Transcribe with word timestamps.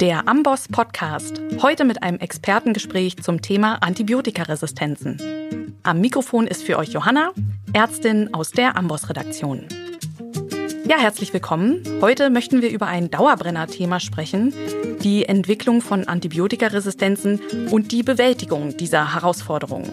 Der 0.00 0.26
Amboss 0.28 0.66
Podcast. 0.68 1.40
Heute 1.62 1.84
mit 1.84 2.02
einem 2.02 2.18
Expertengespräch 2.18 3.16
zum 3.22 3.42
Thema 3.42 3.76
Antibiotikaresistenzen. 3.82 5.76
Am 5.82 6.00
Mikrofon 6.00 6.46
ist 6.46 6.64
für 6.64 6.78
euch 6.78 6.88
Johanna, 6.88 7.32
Ärztin 7.72 8.34
aus 8.34 8.50
der 8.50 8.76
Amboss 8.76 9.08
Redaktion. 9.08 9.66
Ja, 10.86 10.98
herzlich 10.98 11.32
willkommen. 11.32 11.82
Heute 12.00 12.28
möchten 12.28 12.60
wir 12.60 12.70
über 12.70 12.86
ein 12.86 13.10
Dauerbrenner-Thema 13.10 14.00
sprechen, 14.00 14.52
die 15.02 15.26
Entwicklung 15.26 15.80
von 15.80 16.08
Antibiotikaresistenzen 16.08 17.40
und 17.70 17.92
die 17.92 18.02
Bewältigung 18.02 18.76
dieser 18.76 19.14
Herausforderungen. 19.14 19.90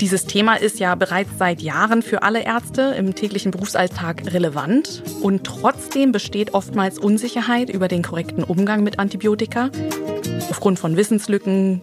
Dieses 0.00 0.26
Thema 0.26 0.56
ist 0.56 0.78
ja 0.78 0.94
bereits 0.94 1.30
seit 1.38 1.62
Jahren 1.62 2.02
für 2.02 2.22
alle 2.22 2.44
Ärzte 2.44 2.94
im 2.98 3.14
täglichen 3.14 3.50
Berufsalltag 3.50 4.34
relevant 4.34 5.02
und 5.22 5.44
trotzdem 5.44 6.12
besteht 6.12 6.52
oftmals 6.52 6.98
Unsicherheit 6.98 7.70
über 7.70 7.88
den 7.88 8.02
korrekten 8.02 8.44
Umgang 8.44 8.82
mit 8.82 8.98
Antibiotika 8.98 9.70
aufgrund 10.50 10.78
von 10.78 10.98
Wissenslücken 10.98 11.80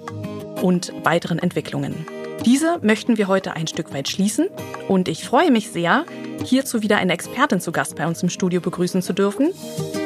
und 0.61 0.93
weiteren 1.03 1.39
Entwicklungen. 1.39 2.05
Diese 2.45 2.77
möchten 2.83 3.17
wir 3.17 3.27
heute 3.27 3.55
ein 3.55 3.65
Stück 3.65 3.91
weit 3.93 4.07
schließen 4.07 4.47
und 4.87 5.07
ich 5.07 5.23
freue 5.23 5.49
mich 5.49 5.71
sehr, 5.71 6.05
hierzu 6.43 6.83
wieder 6.83 6.97
eine 6.97 7.13
Expertin 7.13 7.61
zu 7.61 7.71
Gast 7.71 7.95
bei 7.95 8.05
uns 8.05 8.21
im 8.21 8.29
Studio 8.29 8.61
begrüßen 8.61 9.01
zu 9.01 9.13
dürfen. 9.13 9.53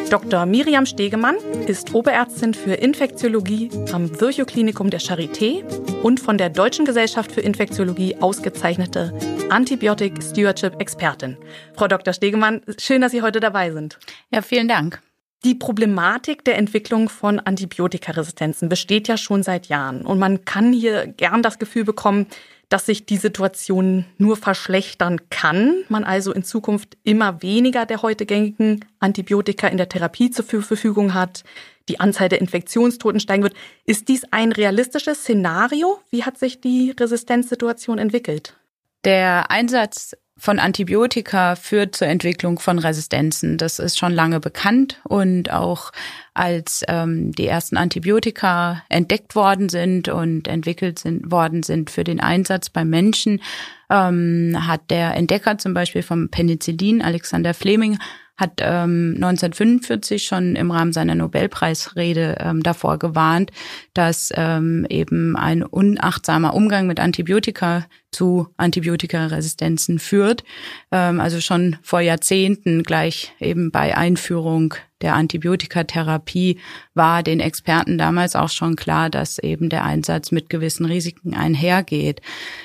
Dr. 0.09 0.45
Miriam 0.45 0.85
Stegemann 0.85 1.35
ist 1.67 1.93
Oberärztin 1.93 2.53
für 2.53 2.75
Infektiologie 2.75 3.69
am 3.91 4.09
Virchow-Klinikum 4.19 4.89
der 4.89 5.01
Charité 5.01 5.65
und 6.01 6.21
von 6.21 6.37
der 6.37 6.49
Deutschen 6.49 6.85
Gesellschaft 6.85 7.31
für 7.31 7.41
Infektiologie 7.41 8.15
ausgezeichnete 8.21 9.13
Antibiotic 9.49 10.23
Stewardship 10.23 10.79
Expertin. 10.79 11.37
Frau 11.75 11.89
Dr. 11.89 12.13
Stegemann, 12.13 12.61
schön, 12.79 13.01
dass 13.01 13.11
Sie 13.11 13.21
heute 13.21 13.41
dabei 13.41 13.71
sind. 13.71 13.99
Ja, 14.31 14.41
vielen 14.41 14.69
Dank. 14.69 15.01
Die 15.43 15.55
Problematik 15.55 16.45
der 16.45 16.57
Entwicklung 16.57 17.09
von 17.09 17.39
Antibiotikaresistenzen 17.39 18.69
besteht 18.69 19.09
ja 19.09 19.17
schon 19.17 19.43
seit 19.43 19.67
Jahren 19.67 20.05
und 20.05 20.19
man 20.19 20.45
kann 20.45 20.71
hier 20.71 21.05
gern 21.07 21.43
das 21.43 21.59
Gefühl 21.59 21.83
bekommen, 21.83 22.27
dass 22.69 22.85
sich 22.85 23.05
die 23.05 23.17
Situation 23.17 24.05
nur 24.17 24.35
verschlechtern 24.35 25.29
kann, 25.29 25.83
man 25.87 26.03
also 26.03 26.33
in 26.33 26.43
Zukunft 26.43 26.97
immer 27.03 27.41
weniger 27.41 27.85
der 27.85 28.01
heute 28.01 28.25
gängigen 28.25 28.83
Antibiotika 28.99 29.67
in 29.67 29.77
der 29.77 29.89
Therapie 29.89 30.31
zur 30.31 30.45
Verfügung 30.45 31.13
hat, 31.13 31.43
die 31.87 31.99
Anzahl 31.99 32.27
der 32.27 32.41
Infektionstoten 32.41 33.21
steigen 33.21 33.43
wird. 33.43 33.55
Ist 33.85 34.09
dies 34.09 34.23
ein 34.31 34.51
realistisches 34.51 35.21
Szenario? 35.21 35.99
Wie 36.09 36.23
hat 36.23 36.37
sich 36.37 36.59
die 36.59 36.93
Resistenzsituation 36.99 37.97
entwickelt? 37.97 38.57
Der 39.05 39.49
Einsatz 39.49 40.17
von 40.37 40.59
Antibiotika 40.59 41.55
führt 41.55 41.95
zur 41.95 42.07
Entwicklung 42.07 42.59
von 42.59 42.79
Resistenzen. 42.79 43.57
Das 43.57 43.79
ist 43.79 43.97
schon 43.97 44.13
lange 44.13 44.39
bekannt 44.39 44.99
und 45.03 45.51
auch 45.51 45.91
als 46.33 46.83
ähm, 46.87 47.31
die 47.31 47.47
ersten 47.47 47.77
Antibiotika 47.77 48.83
entdeckt 48.89 49.35
worden 49.35 49.69
sind 49.69 50.09
und 50.09 50.47
entwickelt 50.47 50.99
sind, 50.99 51.31
worden 51.31 51.63
sind 51.63 51.89
für 51.89 52.03
den 52.03 52.19
Einsatz 52.19 52.69
beim 52.69 52.89
Menschen, 52.89 53.41
ähm, 53.89 54.55
hat 54.67 54.91
der 54.91 55.15
Entdecker 55.15 55.57
zum 55.57 55.73
Beispiel 55.73 56.03
vom 56.03 56.29
Penicillin, 56.29 57.01
Alexander 57.01 57.53
Fleming, 57.53 57.97
hat 58.37 58.61
ähm, 58.61 59.13
1945 59.15 60.23
schon 60.23 60.55
im 60.55 60.71
Rahmen 60.71 60.93
seiner 60.93 61.15
Nobelpreisrede 61.15 62.37
ähm, 62.39 62.63
davor 62.63 62.99
gewarnt, 62.99 63.51
dass 63.93 64.31
ähm, 64.35 64.85
eben 64.89 65.35
ein 65.35 65.63
unachtsamer 65.63 66.53
Umgang 66.53 66.87
mit 66.87 66.99
Antibiotika 66.99 67.87
zu 68.11 68.47
Antibiotikaresistenzen 68.57 69.99
führt. 69.99 70.43
Ähm, 70.91 71.19
also 71.19 71.41
schon 71.41 71.77
vor 71.81 71.99
Jahrzehnten 71.99 72.83
gleich 72.83 73.33
eben 73.39 73.71
bei 73.71 73.97
Einführung 73.97 74.75
der 75.01 75.13
Antibiotikatherapie 75.13 76.59
war 76.95 77.21
den 77.21 77.39
Experten 77.39 77.97
damals 77.97 78.35
auch 78.35 78.49
schon 78.49 78.75
klar, 78.75 79.09
dass 79.09 79.37
eben 79.37 79.69
der 79.69 79.83
Einsatz 79.83 80.31
mit 80.31 80.49
gewissen 80.49 80.85
Risiken 80.85 81.35
einhergeht. 81.35 82.21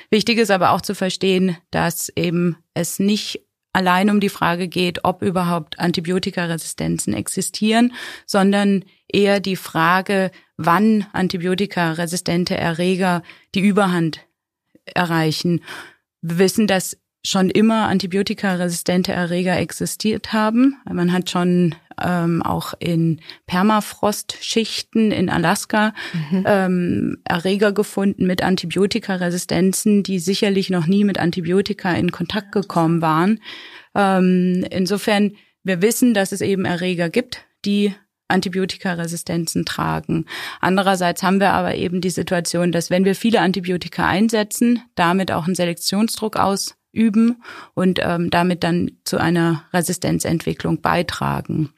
Wichtig 0.09 0.39
ist 0.39 0.49
aber 0.49 0.71
auch 0.71 0.81
zu 0.81 0.95
verstehen, 0.95 1.57
dass 1.69 2.09
eben 2.15 2.57
es 2.73 2.97
nicht 2.97 3.42
allein 3.73 4.09
um 4.09 4.19
die 4.19 4.29
Frage 4.29 4.67
geht, 4.67 5.03
ob 5.03 5.21
überhaupt 5.21 5.79
Antibiotikaresistenzen 5.79 7.13
existieren, 7.13 7.93
sondern 8.25 8.85
eher 9.11 9.39
die 9.39 9.55
Frage, 9.55 10.31
wann 10.57 11.05
antibiotikaresistente 11.11 12.55
Erreger 12.55 13.23
die 13.55 13.61
Überhand 13.61 14.21
erreichen. 14.85 15.61
Wir 16.21 16.37
wissen, 16.37 16.67
dass 16.67 16.97
schon 17.25 17.49
immer 17.49 17.87
antibiotikaresistente 17.87 19.13
Erreger 19.13 19.57
existiert 19.57 20.33
haben. 20.33 20.77
Man 20.91 21.13
hat 21.13 21.29
schon 21.29 21.75
ähm, 22.01 22.41
auch 22.41 22.73
in 22.79 23.21
Permafrostschichten 23.47 25.11
in 25.11 25.29
Alaska 25.29 25.93
mhm. 26.13 26.43
ähm, 26.45 27.17
Erreger 27.23 27.71
gefunden 27.71 28.25
mit 28.25 28.43
Antibiotikaresistenzen, 28.43 30.03
die 30.03 30.19
sicherlich 30.19 30.69
noch 30.69 30.87
nie 30.87 31.03
mit 31.03 31.19
Antibiotika 31.19 31.91
in 31.93 32.11
Kontakt 32.11 32.51
gekommen 32.51 33.01
waren. 33.01 33.39
Ähm, 33.95 34.65
insofern, 34.69 35.33
wir 35.63 35.81
wissen, 35.81 36.13
dass 36.13 36.31
es 36.31 36.41
eben 36.41 36.65
Erreger 36.65 37.09
gibt, 37.09 37.45
die 37.65 37.93
Antibiotikaresistenzen 38.27 39.65
tragen. 39.65 40.25
Andererseits 40.59 41.23
haben 41.23 41.39
wir 41.39 41.51
aber 41.51 41.75
eben 41.75 42.01
die 42.01 42.09
Situation, 42.09 42.71
dass 42.71 42.89
wenn 42.89 43.05
wir 43.05 43.15
viele 43.15 43.41
Antibiotika 43.41 44.07
einsetzen, 44.07 44.81
damit 44.95 45.31
auch 45.31 45.45
einen 45.45 45.55
Selektionsdruck 45.55 46.37
ausüben 46.37 47.43
und 47.73 47.99
ähm, 48.01 48.29
damit 48.29 48.63
dann 48.63 48.91
zu 49.03 49.17
einer 49.17 49.63
Resistenzentwicklung 49.73 50.81
beitragen. 50.81 51.69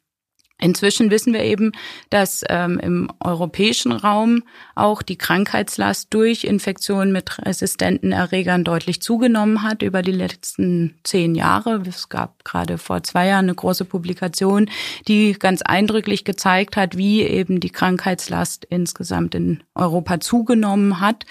Inzwischen 0.57 1.11
wissen 1.11 1.33
wir 1.33 1.43
eben, 1.43 1.73
dass 2.09 2.43
ähm, 2.47 2.79
im 2.79 3.11
europäischen 3.19 3.91
Raum 3.91 4.43
auch 4.73 5.01
die 5.01 5.17
Krankheitslast 5.17 6.13
durch 6.13 6.45
Infektionen 6.45 7.11
mit 7.11 7.45
resistenten 7.45 8.13
Erregern 8.13 8.63
deutlich 8.63 9.01
zugenommen 9.01 9.63
hat 9.63 9.81
über 9.81 10.01
die 10.01 10.13
letzten 10.13 10.97
zehn 11.03 11.35
Jahre. 11.35 11.83
Es 11.85 12.07
gab 12.07 12.45
gerade 12.45 12.77
vor 12.77 13.03
zwei 13.03 13.27
Jahren 13.27 13.45
eine 13.45 13.55
große 13.55 13.83
Publikation, 13.83 14.69
die 15.09 15.33
ganz 15.33 15.61
eindrücklich 15.61 16.23
gezeigt 16.23 16.77
hat, 16.77 16.95
wie 16.95 17.23
eben 17.23 17.59
die 17.59 17.71
Krankheitslast 17.71 18.63
insgesamt 18.63 19.35
in 19.35 19.61
Europa 19.75 20.21
zugenommen 20.21 21.01
hat. 21.01 21.25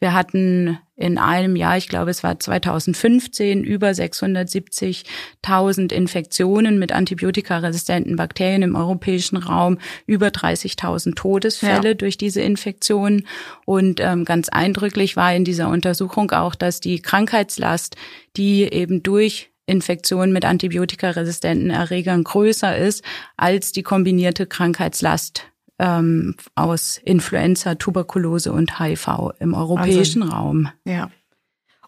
Wir 0.00 0.14
hatten 0.14 0.80
in 0.96 1.18
einem 1.18 1.56
Jahr, 1.56 1.76
ich 1.76 1.88
glaube 1.88 2.12
es 2.12 2.22
war 2.22 2.38
2015, 2.38 3.64
über 3.64 3.88
670.000 3.88 5.92
Infektionen 5.92 6.78
mit 6.78 6.92
antibiotikaresistenten 6.92 8.14
Bakterien 8.16 8.62
im 8.62 8.76
europäischen 8.76 9.36
Raum, 9.36 9.78
über 10.06 10.28
30.000 10.28 11.16
Todesfälle 11.16 11.88
ja. 11.88 11.94
durch 11.94 12.16
diese 12.16 12.42
Infektionen. 12.42 13.26
Und 13.64 13.98
ähm, 14.00 14.24
ganz 14.24 14.48
eindrücklich 14.48 15.16
war 15.16 15.34
in 15.34 15.44
dieser 15.44 15.68
Untersuchung 15.68 16.30
auch, 16.30 16.54
dass 16.54 16.78
die 16.78 17.02
Krankheitslast, 17.02 17.96
die 18.36 18.62
eben 18.62 19.02
durch 19.02 19.50
Infektionen 19.66 20.32
mit 20.32 20.44
antibiotikaresistenten 20.44 21.70
Erregern 21.70 22.22
größer 22.22 22.76
ist 22.76 23.02
als 23.36 23.72
die 23.72 23.82
kombinierte 23.82 24.46
Krankheitslast 24.46 25.44
ähm, 25.78 26.36
aus 26.54 26.98
Influenza, 26.98 27.74
Tuberkulose 27.74 28.52
und 28.52 28.78
HIV 28.78 29.32
im 29.38 29.54
europäischen 29.54 30.22
Wahnsinn. 30.22 30.36
Raum. 30.36 30.68
Ja. 30.84 31.10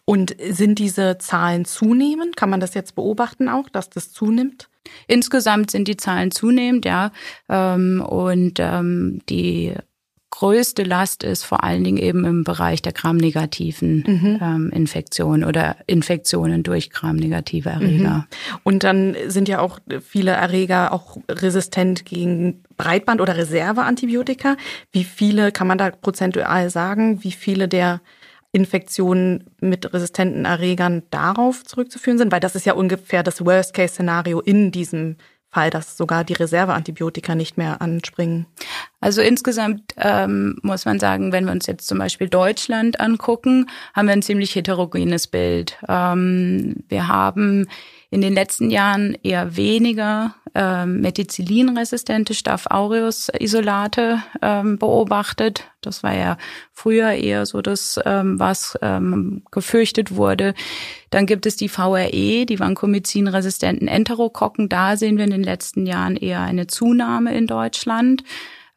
Und 0.05 0.35
sind 0.39 0.79
diese 0.79 1.17
Zahlen 1.17 1.65
zunehmend? 1.65 2.37
Kann 2.37 2.49
man 2.49 2.59
das 2.59 2.73
jetzt 2.73 2.95
beobachten 2.95 3.49
auch, 3.49 3.67
dass 3.67 3.89
das 3.89 4.11
zunimmt? 4.11 4.69
Insgesamt 5.07 5.69
sind 5.71 5.87
die 5.87 5.97
Zahlen 5.97 6.31
zunehmend, 6.31 6.85
ja. 6.85 7.11
Ähm, 7.49 8.01
und 8.01 8.59
ähm, 8.59 9.21
die 9.29 9.73
größte 10.37 10.83
Last 10.83 11.23
ist 11.23 11.43
vor 11.43 11.63
allen 11.63 11.83
Dingen 11.83 11.97
eben 11.97 12.23
im 12.23 12.43
Bereich 12.43 12.83
der 12.83 12.93
gramnegativen 12.93 14.03
mhm. 14.05 14.39
ähm, 14.39 14.71
Infektionen 14.71 15.43
oder 15.43 15.77
Infektionen 15.87 16.61
durch 16.61 16.91
gramnegative 16.91 17.69
Erreger. 17.69 18.09
Mhm. 18.09 18.25
Und 18.61 18.83
dann 18.83 19.15
sind 19.25 19.49
ja 19.49 19.59
auch 19.59 19.79
viele 19.99 20.31
Erreger 20.31 20.93
auch 20.93 21.17
resistent 21.27 22.05
gegen 22.05 22.61
Breitband- 22.77 23.19
oder 23.19 23.35
Reserveantibiotika. 23.35 24.57
Wie 24.91 25.05
viele 25.05 25.51
kann 25.51 25.65
man 25.65 25.79
da 25.79 25.89
prozentual 25.89 26.69
sagen, 26.69 27.23
wie 27.23 27.31
viele 27.31 27.67
der 27.67 27.99
Infektionen 28.51 29.45
mit 29.59 29.91
resistenten 29.91 30.45
Erregern 30.45 31.01
darauf 31.09 31.63
zurückzuführen 31.63 32.19
sind? 32.19 32.31
Weil 32.31 32.41
das 32.41 32.53
ist 32.53 32.67
ja 32.67 32.73
ungefähr 32.73 33.23
das 33.23 33.43
Worst-Case-Szenario 33.43 34.39
in 34.39 34.71
diesem 34.71 35.15
Fall, 35.49 35.69
dass 35.69 35.97
sogar 35.97 36.23
die 36.23 36.33
Reserveantibiotika 36.33 37.35
nicht 37.35 37.57
mehr 37.57 37.81
anspringen? 37.81 38.45
Also 38.99 39.21
insgesamt 39.21 39.93
ähm, 39.97 40.57
muss 40.61 40.85
man 40.85 40.99
sagen, 40.99 41.31
wenn 41.31 41.45
wir 41.45 41.51
uns 41.51 41.67
jetzt 41.67 41.87
zum 41.87 41.99
Beispiel 41.99 42.29
Deutschland 42.29 42.99
angucken, 42.99 43.69
haben 43.93 44.07
wir 44.07 44.13
ein 44.13 44.21
ziemlich 44.21 44.55
heterogenes 44.55 45.27
Bild. 45.27 45.77
Ähm, 45.87 46.83
wir 46.89 47.07
haben 47.07 47.67
in 48.09 48.21
den 48.21 48.33
letzten 48.33 48.69
Jahren 48.69 49.17
eher 49.23 49.57
weniger 49.57 50.35
ähm, 50.57 51.01
Methicillin-resistente 51.01 52.33
Staph 52.33 52.65
aureus-Isolate 52.69 54.23
ähm, 54.41 54.79
beobachtet. 54.79 55.69
Das 55.81 56.01
war 56.01 56.15
ja 56.15 56.37
früher 56.73 57.11
eher 57.11 57.45
so 57.45 57.61
das, 57.61 57.99
ähm, 58.05 58.39
was 58.39 58.77
ähm, 58.81 59.43
gefürchtet 59.51 60.15
wurde. 60.15 60.55
Dann 61.11 61.27
gibt 61.27 61.45
es 61.45 61.55
die 61.55 61.69
VRE, 61.69 62.45
die 62.45 62.59
Vancomycin-resistenten 62.59 63.87
Enterokokken. 63.87 64.67
Da 64.67 64.97
sehen 64.97 65.17
wir 65.17 65.25
in 65.25 65.31
den 65.31 65.43
letzten 65.43 65.85
Jahren 65.85 66.17
eher 66.17 66.41
eine 66.41 66.65
Zunahme 66.65 67.37
in 67.37 67.45
Deutschland. 67.45 68.23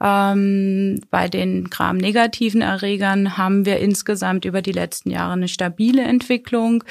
Ähm, 0.02 1.00
bei 1.11 1.29
den 1.29 1.69
gramnegativen 1.69 2.62
Erregern 2.62 3.37
haben 3.37 3.67
wir 3.67 3.79
insgesamt 3.79 4.44
über 4.44 4.62
die 4.62 4.73
letzten 4.73 5.11
Jahre 5.11 5.35
eine 5.35 5.49
stabile 5.49 6.02
Entwicklung. 6.02 6.85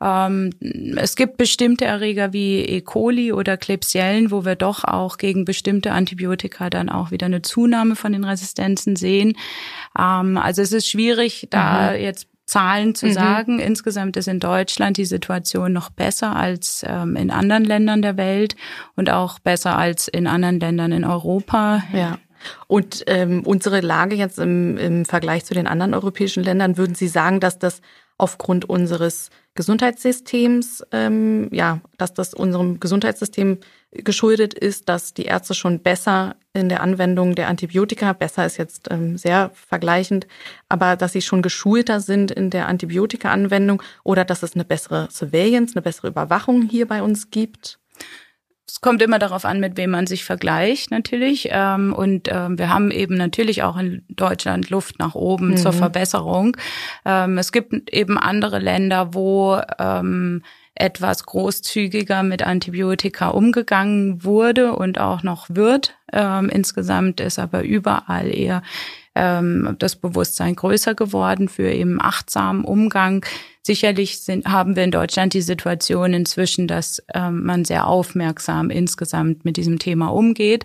Ähm, 0.00 0.50
es 0.96 1.16
gibt 1.16 1.36
bestimmte 1.36 1.84
Erreger 1.84 2.32
wie 2.32 2.60
E. 2.60 2.80
coli 2.80 3.32
oder 3.32 3.56
Klebsiellen, 3.56 4.30
wo 4.30 4.44
wir 4.44 4.56
doch 4.56 4.84
auch 4.84 5.18
gegen 5.18 5.44
bestimmte 5.44 5.92
Antibiotika 5.92 6.70
dann 6.70 6.88
auch 6.88 7.10
wieder 7.10 7.26
eine 7.26 7.42
Zunahme 7.42 7.96
von 7.96 8.12
den 8.12 8.24
Resistenzen 8.24 8.96
sehen. 8.96 9.36
Ähm, 9.98 10.38
also 10.38 10.62
es 10.62 10.72
ist 10.72 10.88
schwierig, 10.88 11.48
da 11.50 11.92
mhm. 11.92 12.00
jetzt 12.00 12.28
Zahlen 12.46 12.94
zu 12.94 13.06
mhm. 13.06 13.12
sagen. 13.12 13.58
Insgesamt 13.58 14.16
ist 14.16 14.28
in 14.28 14.40
Deutschland 14.40 14.96
die 14.96 15.04
Situation 15.04 15.72
noch 15.72 15.90
besser 15.90 16.36
als 16.36 16.84
ähm, 16.86 17.16
in 17.16 17.30
anderen 17.30 17.64
Ländern 17.64 18.02
der 18.02 18.16
Welt 18.16 18.56
und 18.96 19.10
auch 19.10 19.38
besser 19.38 19.78
als 19.78 20.08
in 20.08 20.26
anderen 20.26 20.60
Ländern 20.60 20.92
in 20.92 21.04
Europa. 21.04 21.82
Ja. 21.92 22.18
Und 22.66 23.04
ähm, 23.06 23.42
unsere 23.44 23.80
Lage 23.80 24.16
jetzt 24.16 24.38
im, 24.38 24.76
im 24.76 25.04
Vergleich 25.04 25.44
zu 25.44 25.54
den 25.54 25.66
anderen 25.66 25.94
europäischen 25.94 26.42
Ländern, 26.42 26.76
würden 26.76 26.94
Sie 26.94 27.08
sagen, 27.08 27.40
dass 27.40 27.58
das 27.58 27.80
aufgrund 28.16 28.68
unseres 28.68 29.30
Gesundheitssystems, 29.54 30.84
ähm, 30.92 31.48
ja, 31.52 31.80
dass 31.96 32.12
das 32.14 32.34
unserem 32.34 32.80
Gesundheitssystem 32.80 33.58
geschuldet 33.92 34.54
ist, 34.54 34.88
dass 34.88 35.14
die 35.14 35.26
Ärzte 35.26 35.54
schon 35.54 35.80
besser 35.80 36.36
in 36.52 36.68
der 36.68 36.82
Anwendung 36.82 37.34
der 37.34 37.48
Antibiotika, 37.48 38.12
besser 38.12 38.46
ist 38.46 38.56
jetzt 38.56 38.88
ähm, 38.90 39.16
sehr 39.16 39.50
vergleichend, 39.54 40.26
aber 40.68 40.96
dass 40.96 41.12
sie 41.12 41.22
schon 41.22 41.42
geschulter 41.42 42.00
sind 42.00 42.32
in 42.32 42.50
der 42.50 42.66
Antibiotika-Anwendung 42.66 43.82
oder 44.02 44.24
dass 44.24 44.42
es 44.42 44.54
eine 44.54 44.64
bessere 44.64 45.08
Surveillance, 45.10 45.74
eine 45.74 45.82
bessere 45.82 46.08
Überwachung 46.08 46.62
hier 46.62 46.86
bei 46.86 47.02
uns 47.02 47.30
gibt? 47.30 47.78
Es 48.66 48.80
kommt 48.80 49.02
immer 49.02 49.18
darauf 49.18 49.44
an, 49.44 49.60
mit 49.60 49.76
wem 49.76 49.90
man 49.90 50.06
sich 50.06 50.24
vergleicht, 50.24 50.90
natürlich. 50.90 51.48
Ähm, 51.50 51.92
und 51.92 52.28
ähm, 52.32 52.58
wir 52.58 52.70
haben 52.70 52.90
eben 52.90 53.14
natürlich 53.14 53.62
auch 53.62 53.76
in 53.76 54.04
Deutschland 54.08 54.70
Luft 54.70 54.98
nach 54.98 55.14
oben 55.14 55.50
mhm. 55.50 55.56
zur 55.58 55.72
Verbesserung. 55.72 56.56
Ähm, 57.04 57.36
es 57.38 57.52
gibt 57.52 57.92
eben 57.92 58.18
andere 58.18 58.58
Länder, 58.58 59.14
wo 59.14 59.60
etwas 60.74 61.24
großzügiger 61.24 62.22
mit 62.22 62.42
Antibiotika 62.42 63.28
umgegangen 63.28 64.24
wurde 64.24 64.74
und 64.74 64.98
auch 64.98 65.22
noch 65.22 65.46
wird. 65.50 65.96
insgesamt 66.12 67.20
ist 67.20 67.38
aber 67.38 67.62
überall 67.62 68.34
eher 68.34 68.62
das 69.14 69.96
Bewusstsein 69.96 70.56
größer 70.56 70.94
geworden 70.94 71.48
für 71.48 71.70
eben 71.70 72.00
achtsamen 72.00 72.64
Umgang 72.64 73.24
Sicherlich 73.66 74.20
sind, 74.20 74.46
haben 74.46 74.76
wir 74.76 74.84
in 74.84 74.90
Deutschland 74.90 75.32
die 75.32 75.40
Situation 75.40 76.12
inzwischen, 76.12 76.68
dass 76.68 77.02
ähm, 77.14 77.44
man 77.44 77.64
sehr 77.64 77.86
aufmerksam 77.86 78.68
insgesamt 78.68 79.46
mit 79.46 79.56
diesem 79.56 79.78
Thema 79.78 80.08
umgeht. 80.08 80.64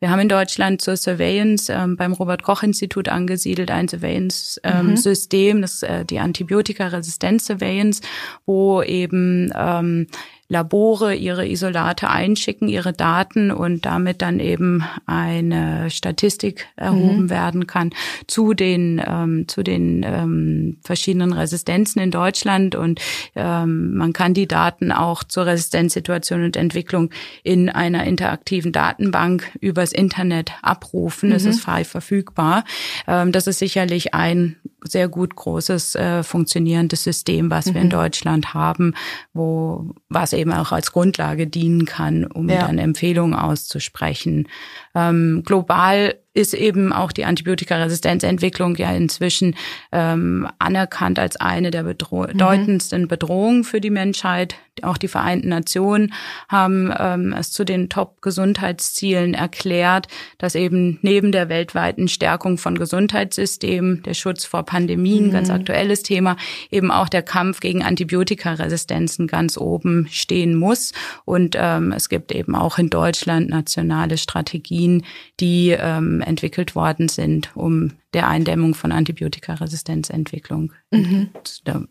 Wir 0.00 0.08
haben 0.08 0.20
in 0.20 0.30
Deutschland 0.30 0.80
zur 0.80 0.96
Surveillance 0.96 1.70
ähm, 1.70 1.96
beim 1.96 2.14
Robert 2.14 2.42
Koch 2.42 2.62
Institut 2.62 3.10
angesiedelt 3.10 3.70
ein 3.70 3.86
Surveillance-System, 3.86 5.50
ähm, 5.50 5.56
mhm. 5.58 5.60
das 5.60 5.82
äh, 5.82 6.06
die 6.06 6.20
Antibiotika-Resistenz-Surveillance, 6.20 8.00
wo 8.46 8.80
eben 8.82 9.52
ähm, 9.54 10.06
Labore 10.50 11.14
ihre 11.14 11.46
Isolate 11.46 12.08
einschicken, 12.08 12.68
ihre 12.68 12.94
Daten 12.94 13.50
und 13.50 13.84
damit 13.84 14.22
dann 14.22 14.40
eben 14.40 14.82
eine 15.04 15.90
Statistik 15.90 16.66
erhoben 16.76 17.24
mhm. 17.24 17.30
werden 17.30 17.66
kann 17.66 17.90
zu 18.26 18.54
den 18.54 19.02
ähm, 19.06 19.46
zu 19.46 19.62
den 19.62 20.02
ähm, 20.04 20.78
verschiedenen 20.82 21.34
Resistenzen 21.34 22.00
in 22.00 22.10
Deutschland 22.10 22.74
und 22.74 23.00
ähm, 23.34 23.94
man 23.94 24.14
kann 24.14 24.32
die 24.32 24.48
Daten 24.48 24.90
auch 24.90 25.22
zur 25.22 25.44
Resistenzsituation 25.44 26.42
und 26.44 26.56
Entwicklung 26.56 27.10
in 27.42 27.68
einer 27.68 28.04
interaktiven 28.04 28.72
Datenbank 28.72 29.50
übers 29.60 29.92
Internet 29.92 30.52
abrufen. 30.62 31.30
Es 31.30 31.44
mhm. 31.44 31.50
ist 31.50 31.60
frei 31.60 31.84
verfügbar. 31.84 32.64
Ähm, 33.06 33.32
das 33.32 33.46
ist 33.46 33.58
sicherlich 33.58 34.14
ein 34.14 34.56
sehr 34.82 35.08
gut 35.08 35.34
großes 35.34 35.94
äh, 35.96 36.22
funktionierendes 36.22 37.04
System, 37.04 37.50
was 37.50 37.66
mhm. 37.66 37.74
wir 37.74 37.80
in 37.82 37.86
mhm. 37.88 37.92
Deutschland 37.92 38.54
haben, 38.54 38.94
wo 39.34 39.94
was 40.08 40.32
eben 40.38 40.52
auch 40.52 40.72
als 40.72 40.92
Grundlage 40.92 41.46
dienen 41.46 41.84
kann, 41.84 42.24
um 42.24 42.48
ja. 42.48 42.66
dann 42.66 42.78
Empfehlungen 42.78 43.34
auszusprechen. 43.34 44.48
Ähm, 44.94 45.42
global 45.44 46.14
ist 46.34 46.54
eben 46.54 46.92
auch 46.92 47.10
die 47.10 47.24
Antibiotikaresistenzentwicklung 47.24 48.76
ja 48.76 48.92
inzwischen 48.92 49.56
ähm, 49.92 50.48
anerkannt 50.58 51.18
als 51.18 51.36
eine 51.36 51.70
der 51.70 51.82
bedro 51.82 52.22
mhm. 52.22 52.26
bedeutendsten 52.28 53.08
Bedrohungen 53.08 53.64
für 53.64 53.80
die 53.80 53.90
Menschheit. 53.90 54.56
Auch 54.82 54.96
die 54.96 55.08
Vereinten 55.08 55.48
Nationen 55.48 56.12
haben 56.48 56.94
ähm, 56.96 57.32
es 57.32 57.50
zu 57.50 57.64
den 57.64 57.88
Top-Gesundheitszielen 57.88 59.34
erklärt, 59.34 60.06
dass 60.38 60.54
eben 60.54 61.00
neben 61.02 61.32
der 61.32 61.48
weltweiten 61.48 62.06
Stärkung 62.06 62.58
von 62.58 62.78
Gesundheitssystemen, 62.78 64.04
der 64.04 64.14
Schutz 64.14 64.44
vor 64.44 64.62
Pandemien, 64.62 65.28
mhm. 65.28 65.32
ganz 65.32 65.50
aktuelles 65.50 66.04
Thema, 66.04 66.36
eben 66.70 66.92
auch 66.92 67.08
der 67.08 67.22
Kampf 67.22 67.58
gegen 67.58 67.82
Antibiotikaresistenzen 67.82 69.26
ganz 69.26 69.58
oben 69.58 70.06
stehen 70.12 70.54
muss. 70.54 70.92
Und 71.24 71.56
ähm, 71.58 71.90
es 71.90 72.08
gibt 72.08 72.30
eben 72.30 72.54
auch 72.54 72.78
in 72.78 72.90
Deutschland 72.90 73.48
nationale 73.48 74.18
Strategien, 74.18 75.04
die 75.40 75.70
ähm, 75.70 76.17
entwickelt 76.22 76.74
worden 76.74 77.08
sind, 77.08 77.50
um 77.54 77.92
der 78.14 78.28
Eindämmung 78.28 78.74
von 78.74 78.92
Antibiotikaresistenzentwicklung 78.92 80.72
mhm. 80.90 81.30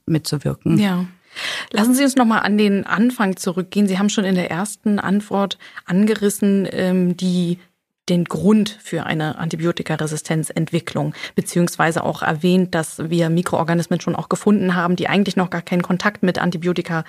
mitzuwirken. 0.05 0.77
Ja. 0.79 1.05
Lassen 1.71 1.93
Sie 1.93 2.03
uns 2.03 2.15
noch 2.15 2.25
mal 2.25 2.39
an 2.39 2.57
den 2.57 2.85
Anfang 2.85 3.37
zurückgehen. 3.37 3.87
Sie 3.87 3.99
haben 3.99 4.09
schon 4.09 4.25
in 4.25 4.35
der 4.35 4.49
ersten 4.49 4.99
Antwort 4.99 5.57
angerissen, 5.85 6.67
ähm, 6.71 7.15
die 7.15 7.59
den 8.09 8.23
Grund 8.23 8.69
für 8.81 9.05
eine 9.05 9.37
Antibiotikaresistenzentwicklung, 9.37 11.13
beziehungsweise 11.35 12.03
auch 12.03 12.21
erwähnt, 12.21 12.73
dass 12.73 13.09
wir 13.09 13.29
Mikroorganismen 13.29 13.99
schon 13.99 14.15
auch 14.15 14.29
gefunden 14.29 14.75
haben, 14.75 14.95
die 14.95 15.09
eigentlich 15.09 15.35
noch 15.35 15.49
gar 15.49 15.61
keinen 15.61 15.81
Kontakt 15.81 16.23
mit 16.23 16.39
Antibiotika 16.39 17.03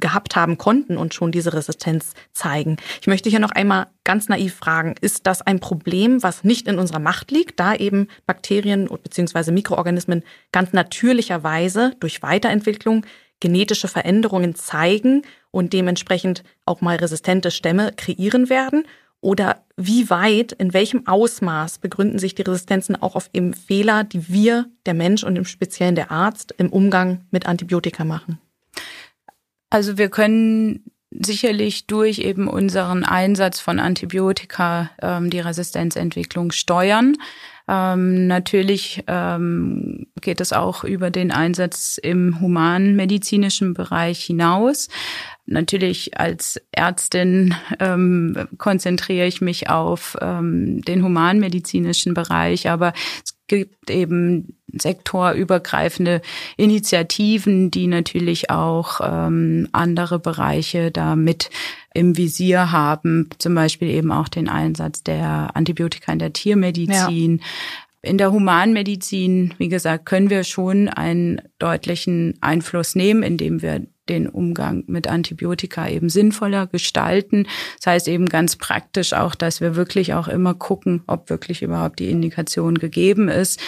gehabt 0.00 0.36
haben 0.36 0.58
konnten 0.58 0.96
und 0.96 1.14
schon 1.14 1.32
diese 1.32 1.52
Resistenz 1.52 2.14
zeigen. 2.32 2.76
Ich 3.00 3.06
möchte 3.06 3.30
hier 3.30 3.38
noch 3.38 3.52
einmal 3.52 3.86
ganz 4.04 4.28
naiv 4.28 4.54
fragen, 4.54 4.94
ist 5.00 5.26
das 5.26 5.42
ein 5.42 5.60
Problem, 5.60 6.22
was 6.22 6.44
nicht 6.44 6.68
in 6.68 6.78
unserer 6.78 6.98
Macht 6.98 7.30
liegt, 7.30 7.60
da 7.60 7.74
eben 7.74 8.08
Bakterien 8.26 8.88
bzw. 8.88 9.52
Mikroorganismen 9.52 10.22
ganz 10.50 10.72
natürlicherweise 10.72 11.94
durch 12.00 12.22
Weiterentwicklung 12.22 13.06
genetische 13.40 13.88
Veränderungen 13.88 14.54
zeigen 14.54 15.22
und 15.50 15.72
dementsprechend 15.72 16.44
auch 16.64 16.80
mal 16.80 16.96
resistente 16.96 17.50
Stämme 17.50 17.92
kreieren 17.96 18.48
werden? 18.48 18.84
Oder 19.20 19.64
wie 19.76 20.10
weit, 20.10 20.50
in 20.52 20.72
welchem 20.72 21.06
Ausmaß 21.06 21.78
begründen 21.78 22.18
sich 22.18 22.34
die 22.34 22.42
Resistenzen 22.42 23.00
auch 23.00 23.14
auf 23.14 23.30
eben 23.32 23.54
Fehler, 23.54 24.02
die 24.02 24.28
wir, 24.28 24.66
der 24.84 24.94
Mensch 24.94 25.22
und 25.22 25.36
im 25.36 25.44
Speziellen 25.44 25.94
der 25.94 26.10
Arzt, 26.10 26.54
im 26.58 26.72
Umgang 26.72 27.20
mit 27.30 27.46
Antibiotika 27.46 28.04
machen? 28.04 28.38
Also 29.72 29.96
wir 29.96 30.10
können 30.10 30.84
sicherlich 31.10 31.86
durch 31.86 32.18
eben 32.18 32.46
unseren 32.46 33.04
Einsatz 33.04 33.58
von 33.58 33.80
Antibiotika 33.80 34.90
ähm, 35.00 35.30
die 35.30 35.40
Resistenzentwicklung 35.40 36.52
steuern. 36.52 37.16
Ähm, 37.66 38.26
natürlich 38.26 39.02
ähm, 39.06 40.08
geht 40.20 40.42
es 40.42 40.52
auch 40.52 40.84
über 40.84 41.10
den 41.10 41.32
Einsatz 41.32 41.98
im 42.02 42.38
humanmedizinischen 42.42 43.72
Bereich 43.72 44.22
hinaus. 44.22 44.88
Natürlich 45.46 46.20
als 46.20 46.60
Ärztin 46.72 47.54
ähm, 47.80 48.46
konzentriere 48.58 49.26
ich 49.26 49.40
mich 49.40 49.70
auf 49.70 50.18
ähm, 50.20 50.82
den 50.82 51.02
humanmedizinischen 51.02 52.12
Bereich, 52.12 52.68
aber 52.68 52.92
es 53.24 53.38
gibt 53.46 53.88
eben 53.88 54.58
sektorübergreifende 54.72 56.22
Initiativen, 56.56 57.70
die 57.70 57.86
natürlich 57.86 58.50
auch 58.50 59.00
ähm, 59.02 59.68
andere 59.72 60.18
Bereiche 60.18 60.90
da 60.90 61.16
mit 61.16 61.50
im 61.94 62.16
Visier 62.16 62.72
haben, 62.72 63.28
zum 63.38 63.54
Beispiel 63.54 63.88
eben 63.88 64.12
auch 64.12 64.28
den 64.28 64.48
Einsatz 64.48 65.02
der 65.02 65.50
Antibiotika 65.54 66.12
in 66.12 66.18
der 66.18 66.32
Tiermedizin. 66.32 67.38
Ja. 67.38 67.44
In 68.04 68.18
der 68.18 68.32
Humanmedizin, 68.32 69.54
wie 69.58 69.68
gesagt, 69.68 70.06
können 70.06 70.28
wir 70.28 70.42
schon 70.42 70.88
einen 70.88 71.40
deutlichen 71.60 72.34
Einfluss 72.40 72.96
nehmen, 72.96 73.22
indem 73.22 73.62
wir 73.62 73.86
den 74.12 74.28
Umgang 74.28 74.84
mit 74.86 75.08
Antibiotika 75.08 75.88
eben 75.88 76.08
sinnvoller 76.08 76.66
gestalten. 76.66 77.46
Das 77.78 77.86
heißt 77.86 78.08
eben 78.08 78.26
ganz 78.26 78.56
praktisch 78.56 79.12
auch, 79.14 79.34
dass 79.34 79.60
wir 79.60 79.74
wirklich 79.74 80.14
auch 80.14 80.28
immer 80.28 80.54
gucken, 80.54 81.02
ob 81.06 81.30
wirklich 81.30 81.62
überhaupt 81.62 81.98
die 81.98 82.10
Indikation 82.10 82.76
gegeben 82.78 83.28
ist. 83.28 83.60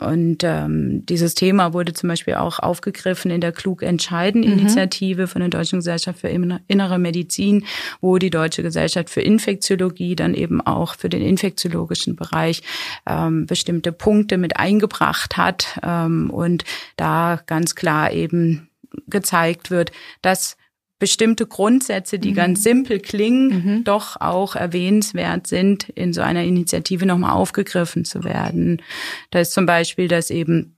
Und 0.00 0.42
ähm, 0.42 1.04
dieses 1.06 1.34
Thema 1.34 1.72
wurde 1.74 1.92
zum 1.92 2.08
Beispiel 2.08 2.34
auch 2.34 2.58
aufgegriffen 2.58 3.30
in 3.30 3.40
der 3.40 3.52
Klug 3.52 3.82
entscheiden 3.82 4.42
Initiative 4.42 5.22
mhm. 5.22 5.26
von 5.28 5.40
der 5.40 5.50
Deutschen 5.50 5.80
Gesellschaft 5.80 6.20
für 6.20 6.28
Innere 6.28 6.98
Medizin, 6.98 7.64
wo 8.00 8.18
die 8.18 8.30
Deutsche 8.30 8.62
Gesellschaft 8.62 9.10
für 9.10 9.20
Infektiologie 9.20 10.16
dann 10.16 10.34
eben 10.34 10.60
auch 10.60 10.94
für 10.94 11.08
den 11.08 11.22
infektiologischen 11.22 12.16
Bereich 12.16 12.62
ähm, 13.06 13.46
bestimmte 13.46 13.92
Punkte 13.92 14.38
mit 14.38 14.56
eingebracht 14.56 15.36
hat 15.36 15.78
ähm, 15.82 16.30
und 16.30 16.64
da 16.96 17.40
ganz 17.46 17.74
klar 17.74 18.12
eben 18.12 18.69
gezeigt 19.06 19.70
wird, 19.70 19.92
dass 20.22 20.56
bestimmte 20.98 21.46
Grundsätze, 21.46 22.18
die 22.18 22.30
mhm. 22.30 22.34
ganz 22.34 22.62
simpel 22.62 23.00
klingen, 23.00 23.48
mhm. 23.48 23.84
doch 23.84 24.20
auch 24.20 24.54
erwähnenswert 24.54 25.46
sind, 25.46 25.88
in 25.88 26.12
so 26.12 26.20
einer 26.20 26.44
Initiative 26.44 27.06
nochmal 27.06 27.32
aufgegriffen 27.32 28.04
zu 28.04 28.22
werden. 28.22 28.82
Da 29.30 29.40
ist 29.40 29.52
zum 29.52 29.66
Beispiel, 29.66 30.08
dass 30.08 30.30
eben 30.30 30.76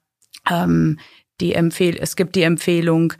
ähm, 0.50 0.99
die 1.40 1.54
Empfehl 1.54 1.99
es 2.00 2.14
gibt 2.16 2.37
die 2.37 2.42
Empfehlung, 2.42 3.14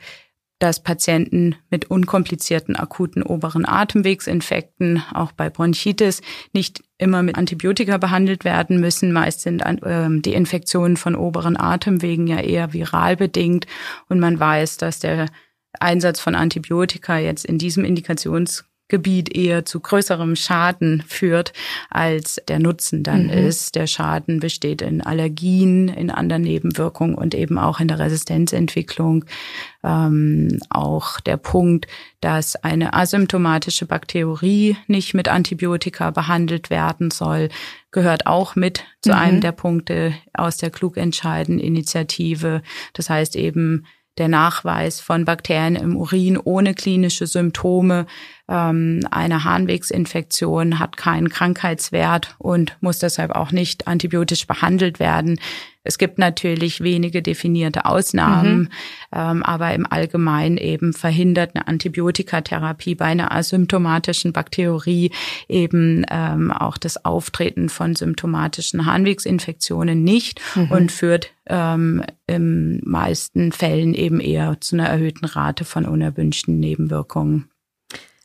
dass 0.63 0.81
Patienten 0.81 1.57
mit 1.69 1.91
unkomplizierten 1.91 2.77
akuten 2.77 3.21
oberen 3.21 3.65
Atemwegsinfekten, 3.65 5.03
auch 5.13 5.33
bei 5.33 5.49
Bronchitis, 5.49 6.21
nicht 6.53 6.81
immer 6.97 7.21
mit 7.21 7.37
Antibiotika 7.37 7.97
behandelt 7.97 8.45
werden 8.45 8.79
müssen. 8.79 9.11
Meist 9.11 9.41
sind 9.41 9.59
äh, 9.61 10.07
die 10.09 10.33
Infektionen 10.33 10.95
von 10.95 11.17
oberen 11.17 11.57
Atemwegen 11.57 12.27
ja 12.27 12.39
eher 12.39 12.71
viral 12.71 13.17
bedingt 13.17 13.67
und 14.07 14.21
man 14.21 14.39
weiß, 14.39 14.77
dass 14.77 14.99
der 14.99 15.25
Einsatz 15.81 16.21
von 16.21 16.33
Antibiotika 16.33 17.17
jetzt 17.17 17.43
in 17.43 17.57
diesem 17.57 17.83
Indikations 17.83 18.63
Gebiet 18.93 19.35
eher 19.35 19.65
zu 19.65 19.79
größerem 19.79 20.35
Schaden 20.35 21.03
führt, 21.07 21.51
als 21.89 22.39
der 22.47 22.59
Nutzen 22.59 23.01
dann 23.01 23.23
mhm. 23.23 23.31
ist. 23.31 23.73
Der 23.73 23.87
Schaden 23.87 24.39
besteht 24.39 24.83
in 24.83 25.01
Allergien, 25.01 25.87
in 25.87 26.11
anderen 26.11 26.43
Nebenwirkungen 26.43 27.15
und 27.15 27.33
eben 27.33 27.57
auch 27.57 27.79
in 27.79 27.87
der 27.87 27.97
Resistenzentwicklung. 27.97 29.25
Ähm, 29.83 30.59
auch 30.69 31.19
der 31.21 31.37
Punkt, 31.37 31.87
dass 32.21 32.55
eine 32.55 32.93
asymptomatische 32.93 33.87
Bakterie 33.87 34.77
nicht 34.85 35.15
mit 35.15 35.27
Antibiotika 35.27 36.11
behandelt 36.11 36.69
werden 36.69 37.09
soll, 37.09 37.49
gehört 37.89 38.27
auch 38.27 38.55
mit 38.55 38.83
zu 39.01 39.09
mhm. 39.09 39.17
einem 39.17 39.41
der 39.41 39.53
Punkte 39.53 40.13
aus 40.33 40.57
der 40.57 40.69
Klugentscheiden-Initiative. 40.69 42.61
Das 42.93 43.09
heißt 43.09 43.35
eben, 43.37 43.85
der 44.17 44.27
Nachweis 44.27 44.99
von 44.99 45.25
Bakterien 45.25 45.75
im 45.75 45.95
Urin 45.95 46.37
ohne 46.37 46.73
klinische 46.73 47.25
Symptome. 47.25 48.05
Ähm, 48.49 49.01
eine 49.09 49.45
Harnwegsinfektion 49.45 50.79
hat 50.79 50.97
keinen 50.97 51.29
Krankheitswert 51.29 52.35
und 52.39 52.75
muss 52.81 52.99
deshalb 52.99 53.31
auch 53.31 53.51
nicht 53.51 53.87
antibiotisch 53.87 54.47
behandelt 54.47 54.99
werden. 54.99 55.39
Es 55.85 55.97
gibt 55.97 56.17
natürlich 56.17 56.81
wenige 56.81 57.21
definierte 57.21 57.85
Ausnahmen, 57.85 58.59
mhm. 58.59 58.69
ähm, 59.13 59.43
aber 59.43 59.73
im 59.73 59.85
Allgemeinen 59.89 60.57
eben 60.57 60.93
verhindert 60.93 61.55
eine 61.55 61.67
Antibiotikatherapie 61.67 62.95
bei 62.95 63.05
einer 63.05 63.33
asymptomatischen 63.33 64.31
Bakterie 64.31 65.11
eben 65.49 66.05
ähm, 66.09 66.51
auch 66.51 66.77
das 66.77 67.03
Auftreten 67.03 67.67
von 67.67 67.95
symptomatischen 67.95 68.85
Harnwegsinfektionen 68.85 70.03
nicht 70.03 70.39
mhm. 70.55 70.71
und 70.71 70.91
führt 70.91 71.31
ähm, 71.47 72.03
in 72.27 72.81
meisten 72.85 73.51
Fällen 73.51 73.93
eben 73.93 74.21
eher 74.21 74.59
zu 74.61 74.77
einer 74.77 74.87
erhöhten 74.87 75.25
Rate 75.25 75.65
von 75.65 75.85
unerwünschten 75.85 76.59
Nebenwirkungen. 76.59 77.49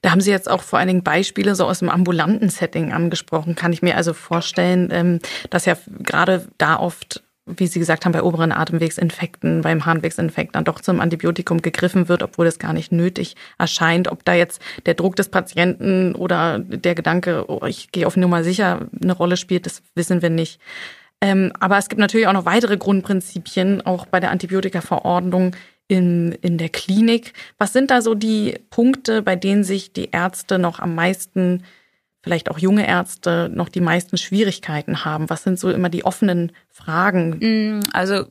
Da 0.02 0.10
haben 0.10 0.20
Sie 0.20 0.30
jetzt 0.30 0.50
auch 0.50 0.62
vor 0.62 0.78
allen 0.78 0.88
Dingen 0.88 1.02
Beispiele 1.02 1.54
so 1.54 1.66
aus 1.66 1.80
dem 1.80 1.88
ambulanten 1.88 2.50
Setting 2.50 2.92
angesprochen. 2.92 3.56
Kann 3.56 3.72
ich 3.72 3.82
mir 3.82 3.96
also 3.96 4.12
vorstellen, 4.12 4.88
ähm, 4.92 5.18
dass 5.50 5.64
ja 5.64 5.76
gerade 6.00 6.46
da 6.56 6.78
oft 6.78 7.22
wie 7.56 7.66
Sie 7.66 7.78
gesagt 7.78 8.04
haben, 8.04 8.12
bei 8.12 8.22
oberen 8.22 8.52
Atemwegsinfekten, 8.52 9.62
beim 9.62 9.86
Harnwegsinfekt 9.86 10.54
dann 10.54 10.64
doch 10.64 10.80
zum 10.80 11.00
Antibiotikum 11.00 11.62
gegriffen 11.62 12.08
wird, 12.08 12.22
obwohl 12.22 12.44
das 12.44 12.58
gar 12.58 12.72
nicht 12.72 12.92
nötig 12.92 13.36
erscheint. 13.58 14.08
Ob 14.08 14.24
da 14.24 14.34
jetzt 14.34 14.60
der 14.86 14.94
Druck 14.94 15.16
des 15.16 15.28
Patienten 15.28 16.14
oder 16.14 16.58
der 16.58 16.94
Gedanke, 16.94 17.44
oh, 17.48 17.64
ich 17.66 17.90
gehe 17.90 18.06
auf 18.06 18.16
Nummer 18.16 18.44
sicher, 18.44 18.86
eine 19.02 19.12
Rolle 19.12 19.36
spielt, 19.36 19.66
das 19.66 19.82
wissen 19.94 20.22
wir 20.22 20.30
nicht. 20.30 20.60
Ähm, 21.20 21.52
aber 21.58 21.78
es 21.78 21.88
gibt 21.88 22.00
natürlich 22.00 22.28
auch 22.28 22.32
noch 22.32 22.44
weitere 22.44 22.76
Grundprinzipien, 22.76 23.84
auch 23.84 24.06
bei 24.06 24.20
der 24.20 24.30
Antibiotikaverordnung 24.30 25.56
in, 25.88 26.32
in 26.32 26.58
der 26.58 26.68
Klinik. 26.68 27.32
Was 27.56 27.72
sind 27.72 27.90
da 27.90 28.02
so 28.02 28.14
die 28.14 28.60
Punkte, 28.70 29.22
bei 29.22 29.36
denen 29.36 29.64
sich 29.64 29.92
die 29.92 30.10
Ärzte 30.10 30.58
noch 30.58 30.78
am 30.78 30.94
meisten 30.94 31.64
vielleicht 32.22 32.50
auch 32.50 32.58
junge 32.58 32.86
Ärzte 32.86 33.50
noch 33.52 33.68
die 33.68 33.80
meisten 33.80 34.18
Schwierigkeiten 34.18 35.04
haben? 35.04 35.30
Was 35.30 35.42
sind 35.42 35.58
so 35.58 35.70
immer 35.70 35.88
die 35.88 36.04
offenen 36.04 36.52
Fragen? 36.68 37.38
Mm, 37.40 37.80
also 37.92 38.26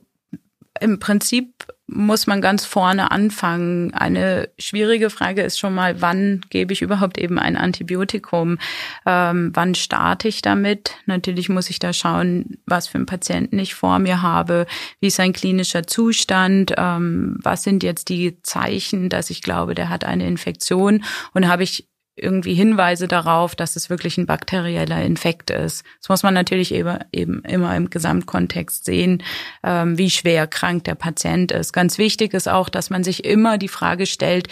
im 0.80 0.98
Prinzip 0.98 1.66
muss 1.90 2.26
man 2.26 2.42
ganz 2.42 2.66
vorne 2.66 3.10
anfangen. 3.10 3.94
Eine 3.94 4.50
schwierige 4.58 5.08
Frage 5.08 5.42
ist 5.42 5.58
schon 5.58 5.74
mal, 5.74 6.02
wann 6.02 6.42
gebe 6.50 6.74
ich 6.74 6.82
überhaupt 6.82 7.16
eben 7.16 7.38
ein 7.38 7.56
Antibiotikum? 7.56 8.58
Ähm, 9.06 9.52
wann 9.54 9.74
starte 9.74 10.28
ich 10.28 10.42
damit? 10.42 10.96
Natürlich 11.06 11.48
muss 11.48 11.70
ich 11.70 11.78
da 11.78 11.94
schauen, 11.94 12.58
was 12.66 12.88
für 12.88 12.96
einen 12.96 13.06
Patienten 13.06 13.58
ich 13.58 13.74
vor 13.74 13.98
mir 13.98 14.20
habe, 14.20 14.66
wie 15.00 15.06
ist 15.06 15.16
sein 15.16 15.32
klinischer 15.32 15.86
Zustand, 15.86 16.74
ähm, 16.76 17.38
was 17.42 17.62
sind 17.62 17.82
jetzt 17.82 18.10
die 18.10 18.42
Zeichen, 18.42 19.08
dass 19.08 19.30
ich 19.30 19.42
glaube, 19.42 19.74
der 19.74 19.88
hat 19.88 20.04
eine 20.04 20.26
Infektion 20.26 21.02
und 21.32 21.48
habe 21.48 21.62
ich 21.62 21.88
irgendwie 22.22 22.54
Hinweise 22.54 23.08
darauf, 23.08 23.54
dass 23.54 23.76
es 23.76 23.90
wirklich 23.90 24.18
ein 24.18 24.26
bakterieller 24.26 25.02
Infekt 25.02 25.50
ist. 25.50 25.84
Das 26.00 26.08
muss 26.08 26.22
man 26.22 26.34
natürlich 26.34 26.72
eben, 26.72 26.98
eben 27.12 27.42
immer 27.44 27.76
im 27.76 27.90
Gesamtkontext 27.90 28.84
sehen, 28.84 29.22
ähm, 29.62 29.98
wie 29.98 30.10
schwer 30.10 30.46
krank 30.46 30.84
der 30.84 30.94
Patient 30.94 31.52
ist. 31.52 31.72
Ganz 31.72 31.98
wichtig 31.98 32.34
ist 32.34 32.48
auch, 32.48 32.68
dass 32.68 32.90
man 32.90 33.04
sich 33.04 33.24
immer 33.24 33.58
die 33.58 33.68
Frage 33.68 34.06
stellt, 34.06 34.48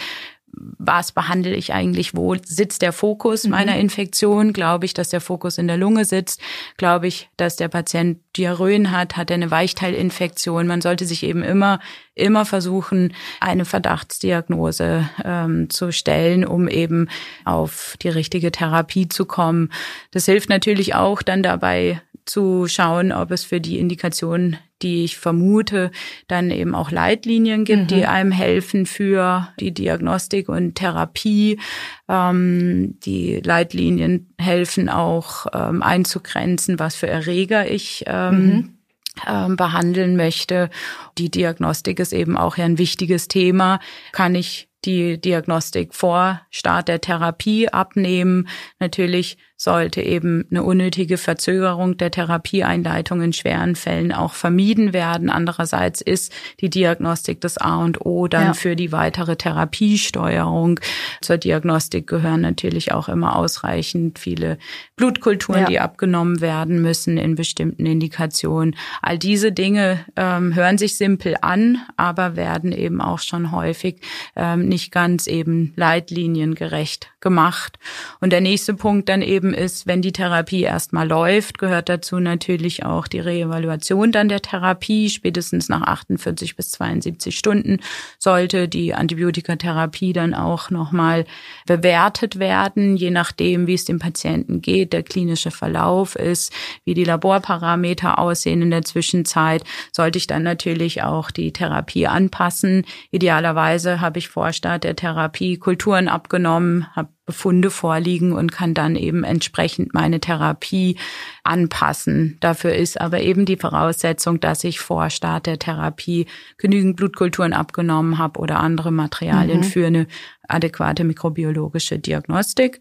was 0.59 1.11
behandle 1.11 1.55
ich 1.55 1.73
eigentlich, 1.73 2.15
wo 2.15 2.35
sitzt 2.43 2.81
der 2.81 2.93
Fokus 2.93 3.43
mhm. 3.43 3.51
meiner 3.51 3.77
Infektion? 3.77 4.53
Glaube 4.53 4.85
ich, 4.85 4.93
dass 4.93 5.09
der 5.09 5.21
Fokus 5.21 5.57
in 5.57 5.67
der 5.67 5.77
Lunge 5.77 6.05
sitzt? 6.05 6.41
Glaube 6.77 7.07
ich, 7.07 7.29
dass 7.37 7.55
der 7.55 7.67
Patient 7.67 8.19
Diarrhöen 8.35 8.91
hat? 8.91 9.17
Hat 9.17 9.29
er 9.29 9.35
eine 9.35 9.51
Weichteilinfektion? 9.51 10.67
Man 10.67 10.81
sollte 10.81 11.05
sich 11.05 11.23
eben 11.23 11.43
immer, 11.43 11.79
immer 12.15 12.45
versuchen, 12.45 13.13
eine 13.39 13.65
Verdachtsdiagnose 13.65 15.09
ähm, 15.23 15.69
zu 15.69 15.91
stellen, 15.91 16.45
um 16.45 16.67
eben 16.67 17.09
auf 17.45 17.95
die 18.01 18.09
richtige 18.09 18.51
Therapie 18.51 19.07
zu 19.07 19.25
kommen. 19.25 19.71
Das 20.11 20.25
hilft 20.25 20.49
natürlich 20.49 20.95
auch 20.95 21.21
dann 21.21 21.43
dabei, 21.43 22.01
zu 22.27 22.67
schauen, 22.67 23.11
ob 23.11 23.31
es 23.31 23.43
für 23.43 23.61
die 23.61 23.79
Indikation, 23.79 24.57
die 24.81 25.03
ich 25.03 25.17
vermute, 25.17 25.91
dann 26.27 26.51
eben 26.51 26.75
auch 26.75 26.91
Leitlinien 26.91 27.65
gibt, 27.65 27.83
mhm. 27.83 27.87
die 27.87 28.05
einem 28.05 28.31
helfen 28.31 28.85
für 28.85 29.49
die 29.59 29.73
Diagnostik 29.73 30.49
und 30.49 30.75
Therapie. 30.75 31.59
Ähm, 32.07 32.99
die 33.01 33.41
Leitlinien 33.43 34.33
helfen 34.37 34.89
auch 34.89 35.47
ähm, 35.53 35.81
einzugrenzen, 35.81 36.79
was 36.79 36.95
für 36.95 37.07
Erreger 37.07 37.69
ich 37.69 38.03
ähm, 38.07 38.45
mhm 38.45 38.77
ähm, 39.25 39.55
behandeln 39.55 40.15
möchte. 40.15 40.69
Die 41.17 41.31
Diagnostik 41.31 41.99
ist 41.99 42.13
eben 42.13 42.37
auch 42.37 42.57
ja 42.57 42.65
ein 42.65 42.77
wichtiges 42.77 43.27
Thema. 43.27 43.79
Kann 44.11 44.35
ich 44.35 44.69
die 44.87 45.21
Diagnostik 45.21 45.93
vor 45.93 46.41
Start 46.49 46.87
der 46.87 47.01
Therapie 47.01 47.69
abnehmen? 47.69 48.47
Natürlich 48.79 49.37
sollte 49.59 50.01
eben 50.01 50.45
eine 50.51 50.61
unnötige 50.61 51.17
Verzögerung 51.17 51.97
der 51.97 52.11
Therapieeinleitung 52.11 53.23
in 53.23 53.33
schweren 53.33 53.75
Fällen 53.75 54.11
auch 54.11 54.33
vermieden 54.33 54.93
werden. 54.93 55.31
Andererseits 55.31 55.99
ist 55.99 56.31
die 56.61 56.69
Diagnostik 56.69 57.41
das 57.41 57.57
A 57.57 57.77
und 57.77 58.05
O 58.05 58.27
dann 58.27 58.47
ja. 58.47 58.53
für 58.53 58.75
die 58.75 58.91
weitere 58.91 59.35
Therapiesteuerung. 59.35 60.79
Zur 61.21 61.37
Diagnostik 61.37 62.05
gehören 62.05 62.41
natürlich 62.41 62.91
auch 62.91 63.09
immer 63.09 63.35
ausreichend 63.35 64.19
viele 64.19 64.59
Blutkulturen, 64.95 65.61
ja. 65.61 65.67
die 65.67 65.79
abgenommen 65.79 66.39
werden 66.39 66.79
müssen 66.83 67.17
in 67.17 67.33
bestimmten 67.33 67.87
Indikationen. 67.87 68.75
All 69.01 69.17
diese 69.17 69.51
Dinge 69.51 70.05
ähm, 70.15 70.53
hören 70.53 70.77
sich 70.77 70.97
simpel 70.97 71.35
an, 71.41 71.79
aber 71.97 72.35
werden 72.35 72.71
eben 72.71 73.01
auch 73.01 73.19
schon 73.19 73.51
häufig 73.51 74.01
ähm, 74.35 74.67
nicht 74.67 74.76
ganz 74.91 75.27
eben 75.27 75.73
leitliniengerecht 75.75 77.09
gemacht. 77.19 77.77
Und 78.21 78.31
der 78.31 78.41
nächste 78.41 78.73
Punkt 78.73 79.09
dann 79.09 79.21
eben 79.21 79.53
ist, 79.53 79.87
wenn 79.87 80.01
die 80.01 80.13
Therapie 80.13 80.61
erstmal 80.61 81.07
läuft, 81.07 81.57
gehört 81.57 81.89
dazu 81.89 82.19
natürlich 82.19 82.85
auch 82.85 83.07
die 83.07 83.19
Reevaluation 83.19 84.11
dann 84.11 84.29
der 84.29 84.41
Therapie. 84.41 85.09
Spätestens 85.09 85.67
nach 85.67 85.81
48 85.81 86.55
bis 86.55 86.71
72 86.71 87.37
Stunden 87.37 87.79
sollte 88.19 88.67
die 88.67 88.93
Antibiotikatherapie 88.93 90.13
dann 90.13 90.33
auch 90.33 90.69
nochmal 90.69 91.25
bewertet 91.65 92.39
werden, 92.39 92.95
je 92.95 93.11
nachdem, 93.11 93.67
wie 93.67 93.73
es 93.73 93.85
dem 93.85 93.99
Patienten 93.99 94.61
geht, 94.61 94.93
der 94.93 95.03
klinische 95.03 95.51
Verlauf 95.51 96.15
ist, 96.15 96.53
wie 96.85 96.93
die 96.93 97.03
Laborparameter 97.03 98.19
aussehen 98.19 98.61
in 98.61 98.71
der 98.71 98.83
Zwischenzeit, 98.83 99.63
sollte 99.91 100.17
ich 100.17 100.27
dann 100.27 100.43
natürlich 100.43 101.03
auch 101.03 101.31
die 101.31 101.51
Therapie 101.51 102.07
anpassen. 102.07 102.85
Idealerweise 103.11 104.01
habe 104.01 104.19
ich 104.19 104.29
vor 104.29 104.53
Start 104.57 104.83
der 104.83 104.95
Therapie 104.95 105.57
Kulturen 105.57 106.07
abgenommen, 106.07 106.87
habe 106.95 107.09
Befunde 107.27 107.69
vorliegen 107.69 108.31
und 108.31 108.53
kann 108.53 108.73
dann 108.73 108.95
eben 108.95 109.25
entsprechend 109.25 109.93
meine 109.93 110.21
Therapie 110.21 110.97
anpassen. 111.43 112.37
Dafür 112.39 112.73
ist 112.73 112.99
aber 112.99 113.19
eben 113.19 113.45
die 113.45 113.57
Voraussetzung, 113.57 114.39
dass 114.39 114.63
ich 114.63 114.79
vor 114.79 115.09
Start 115.09 115.45
der 115.45 115.59
Therapie 115.59 116.25
genügend 116.57 116.95
Blutkulturen 116.95 117.51
abgenommen 117.51 118.17
habe 118.17 118.39
oder 118.39 118.61
andere 118.61 118.91
Materialien 118.91 119.59
mhm. 119.59 119.63
für 119.63 119.87
eine 119.87 120.07
adäquate 120.47 121.03
mikrobiologische 121.03 121.99
Diagnostik. 121.99 122.79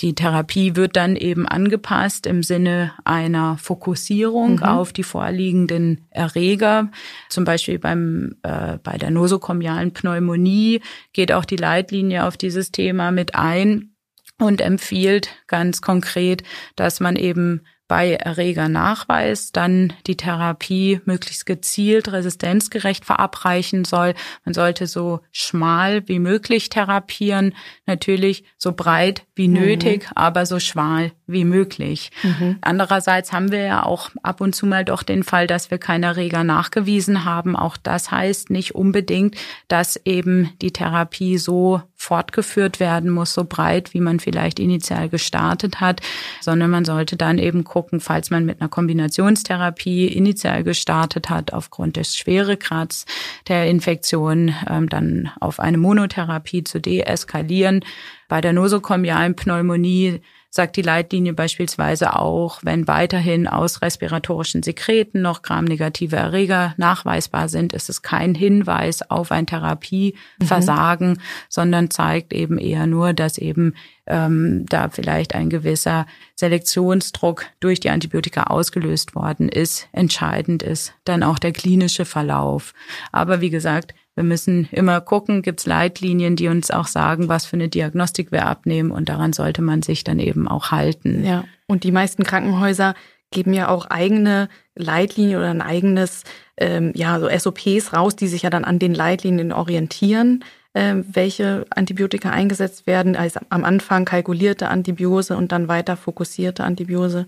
Die 0.00 0.14
Therapie 0.14 0.76
wird 0.76 0.96
dann 0.96 1.16
eben 1.16 1.46
angepasst 1.46 2.26
im 2.26 2.42
Sinne 2.42 2.92
einer 3.04 3.56
Fokussierung 3.58 4.56
mhm. 4.56 4.62
auf 4.62 4.92
die 4.92 5.04
vorliegenden 5.04 6.06
Erreger. 6.10 6.90
Zum 7.28 7.44
Beispiel 7.44 7.78
beim, 7.78 8.36
äh, 8.42 8.78
bei 8.82 8.98
der 8.98 9.10
nosokomialen 9.10 9.92
Pneumonie 9.92 10.80
geht 11.12 11.32
auch 11.32 11.44
die 11.44 11.56
Leitlinie 11.56 12.24
auf 12.24 12.36
dieses 12.36 12.72
Thema 12.72 13.12
mit 13.12 13.34
ein 13.34 13.94
und 14.38 14.60
empfiehlt 14.60 15.28
ganz 15.46 15.80
konkret, 15.80 16.42
dass 16.76 17.00
man 17.00 17.16
eben 17.16 17.62
bei 17.86 18.14
Erregernachweis 18.14 19.52
dann 19.52 19.92
die 20.06 20.16
Therapie 20.16 21.00
möglichst 21.04 21.44
gezielt 21.44 22.10
resistenzgerecht 22.10 23.04
verabreichen 23.04 23.84
soll. 23.84 24.14
Man 24.44 24.54
sollte 24.54 24.86
so 24.86 25.20
schmal 25.32 26.08
wie 26.08 26.18
möglich 26.18 26.70
therapieren, 26.70 27.54
natürlich 27.86 28.44
so 28.56 28.72
breit 28.72 29.26
wie 29.34 29.48
mhm. 29.48 29.54
nötig, 29.54 30.08
aber 30.14 30.46
so 30.46 30.60
schmal 30.60 31.12
wie 31.26 31.44
möglich. 31.44 32.10
Mhm. 32.22 32.58
Andererseits 32.62 33.32
haben 33.32 33.52
wir 33.52 33.64
ja 33.64 33.82
auch 33.84 34.10
ab 34.22 34.40
und 34.40 34.54
zu 34.54 34.66
mal 34.66 34.84
doch 34.84 35.02
den 35.02 35.22
Fall, 35.22 35.46
dass 35.46 35.70
wir 35.70 35.78
keine 35.78 36.06
Erreger 36.06 36.44
nachgewiesen 36.44 37.24
haben. 37.24 37.54
Auch 37.54 37.76
das 37.76 38.10
heißt 38.10 38.50
nicht 38.50 38.74
unbedingt, 38.74 39.36
dass 39.68 40.00
eben 40.04 40.52
die 40.62 40.72
Therapie 40.72 41.38
so 41.38 41.82
fortgeführt 42.04 42.80
werden 42.80 43.10
muss, 43.10 43.34
so 43.34 43.44
breit, 43.44 43.94
wie 43.94 44.00
man 44.00 44.20
vielleicht 44.20 44.60
initial 44.60 45.08
gestartet 45.08 45.80
hat, 45.80 46.00
sondern 46.40 46.70
man 46.70 46.84
sollte 46.84 47.16
dann 47.16 47.38
eben 47.38 47.64
gucken, 47.64 48.00
falls 48.00 48.30
man 48.30 48.44
mit 48.44 48.60
einer 48.60 48.68
Kombinationstherapie 48.68 50.06
initial 50.06 50.62
gestartet 50.62 51.30
hat, 51.30 51.52
aufgrund 51.52 51.96
des 51.96 52.16
Schweregrads 52.16 53.06
der 53.48 53.66
Infektion, 53.66 54.54
ähm, 54.68 54.88
dann 54.88 55.30
auf 55.40 55.58
eine 55.60 55.78
Monotherapie 55.78 56.62
zu 56.64 56.80
deeskalieren. 56.80 57.84
Bei 58.28 58.40
der 58.40 58.52
nosokomialen 58.52 59.34
Pneumonie 59.34 60.20
sagt 60.54 60.76
die 60.76 60.82
Leitlinie 60.82 61.32
beispielsweise 61.32 62.16
auch, 62.16 62.60
wenn 62.62 62.86
weiterhin 62.86 63.48
aus 63.48 63.82
respiratorischen 63.82 64.62
Sekreten 64.62 65.20
noch 65.20 65.42
gramnegative 65.42 66.14
Erreger 66.14 66.74
nachweisbar 66.76 67.48
sind, 67.48 67.72
ist 67.72 67.90
es 67.90 68.02
kein 68.02 68.36
Hinweis 68.36 69.02
auf 69.10 69.32
ein 69.32 69.48
Therapieversagen, 69.48 71.14
mhm. 71.14 71.20
sondern 71.48 71.90
zeigt 71.90 72.32
eben 72.32 72.58
eher 72.58 72.86
nur, 72.86 73.14
dass 73.14 73.36
eben 73.36 73.74
ähm, 74.06 74.64
da 74.68 74.90
vielleicht 74.90 75.34
ein 75.34 75.50
gewisser 75.50 76.06
Selektionsdruck 76.36 77.46
durch 77.58 77.80
die 77.80 77.90
Antibiotika 77.90 78.44
ausgelöst 78.44 79.16
worden 79.16 79.48
ist. 79.48 79.88
Entscheidend 79.90 80.62
ist 80.62 80.94
dann 81.02 81.24
auch 81.24 81.40
der 81.40 81.50
klinische 81.50 82.04
Verlauf. 82.04 82.74
Aber 83.10 83.40
wie 83.40 83.50
gesagt, 83.50 83.92
wir 84.14 84.24
müssen 84.24 84.68
immer 84.70 85.00
gucken, 85.00 85.42
gibt 85.42 85.60
es 85.60 85.66
Leitlinien, 85.66 86.36
die 86.36 86.48
uns 86.48 86.70
auch 86.70 86.86
sagen, 86.86 87.28
was 87.28 87.46
für 87.46 87.56
eine 87.56 87.68
Diagnostik 87.68 88.30
wir 88.30 88.46
abnehmen 88.46 88.90
und 88.90 89.08
daran 89.08 89.32
sollte 89.32 89.62
man 89.62 89.82
sich 89.82 90.04
dann 90.04 90.18
eben 90.18 90.46
auch 90.46 90.70
halten. 90.70 91.24
Ja, 91.24 91.44
und 91.66 91.84
die 91.84 91.92
meisten 91.92 92.24
Krankenhäuser 92.24 92.94
geben 93.30 93.52
ja 93.52 93.68
auch 93.68 93.86
eigene 93.86 94.48
Leitlinien 94.76 95.38
oder 95.38 95.50
ein 95.50 95.62
eigenes, 95.62 96.24
ähm, 96.56 96.92
ja, 96.94 97.18
so 97.20 97.28
SOPs 97.28 97.92
raus, 97.92 98.16
die 98.16 98.28
sich 98.28 98.42
ja 98.42 98.50
dann 98.50 98.64
an 98.64 98.78
den 98.78 98.94
Leitlinien 98.94 99.52
orientieren, 99.52 100.44
äh, 100.72 100.94
welche 101.12 101.66
Antibiotika 101.70 102.30
eingesetzt 102.30 102.86
werden. 102.86 103.16
Also 103.16 103.40
am 103.50 103.64
Anfang 103.64 104.04
kalkulierte 104.04 104.68
Antibiose 104.68 105.36
und 105.36 105.52
dann 105.52 105.68
weiter 105.68 105.96
fokussierte 105.96 106.64
Antibiose. 106.64 107.26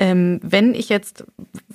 Ähm, 0.00 0.40
wenn 0.42 0.74
ich 0.74 0.88
jetzt 0.88 1.24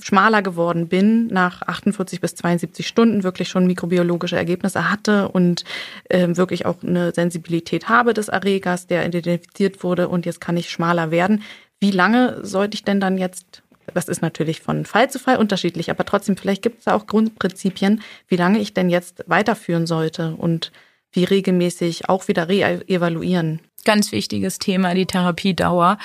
schmaler 0.01 0.41
geworden 0.41 0.87
bin, 0.87 1.27
nach 1.27 1.61
48 1.61 2.19
bis 2.19 2.33
72 2.33 2.87
Stunden 2.87 3.23
wirklich 3.23 3.49
schon 3.49 3.67
mikrobiologische 3.67 4.35
Ergebnisse 4.35 4.89
hatte 4.89 5.29
und 5.29 5.63
ähm, 6.09 6.35
wirklich 6.35 6.65
auch 6.65 6.81
eine 6.81 7.13
Sensibilität 7.13 7.87
habe 7.87 8.15
des 8.15 8.29
Erregers, 8.29 8.87
der 8.87 9.05
identifiziert 9.05 9.83
wurde 9.83 10.09
und 10.09 10.25
jetzt 10.25 10.41
kann 10.41 10.57
ich 10.57 10.71
schmaler 10.71 11.11
werden, 11.11 11.43
wie 11.79 11.91
lange 11.91 12.43
sollte 12.43 12.73
ich 12.73 12.83
denn 12.83 12.99
dann 12.99 13.19
jetzt 13.19 13.61
das 13.93 14.07
ist 14.07 14.23
natürlich 14.23 14.61
von 14.61 14.83
Fall 14.83 15.11
zu 15.11 15.19
Fall 15.19 15.37
unterschiedlich, 15.37 15.91
aber 15.91 16.05
trotzdem, 16.05 16.37
vielleicht 16.37 16.63
gibt 16.63 16.79
es 16.79 16.85
da 16.85 16.95
auch 16.95 17.05
Grundprinzipien, 17.05 18.01
wie 18.27 18.35
lange 18.35 18.57
ich 18.57 18.73
denn 18.73 18.89
jetzt 18.89 19.23
weiterführen 19.27 19.85
sollte 19.85 20.33
und 20.35 20.71
wie 21.11 21.23
regelmäßig 21.23 22.09
auch 22.09 22.27
wieder 22.27 22.49
re-evaluieren 22.49 23.61
ganz 23.85 24.11
wichtiges 24.11 24.59
Thema, 24.59 24.93
die 24.93 25.05
Therapiedauer, 25.05 25.97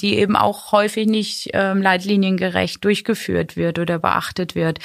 die 0.00 0.16
eben 0.16 0.34
auch 0.34 0.72
häufig 0.72 1.06
nicht 1.06 1.50
ähm, 1.52 1.80
leitliniengerecht 1.80 2.84
durchgeführt 2.84 3.56
wird 3.56 3.78
oder 3.78 3.98
beachtet 3.98 4.54
wird. 4.54 4.80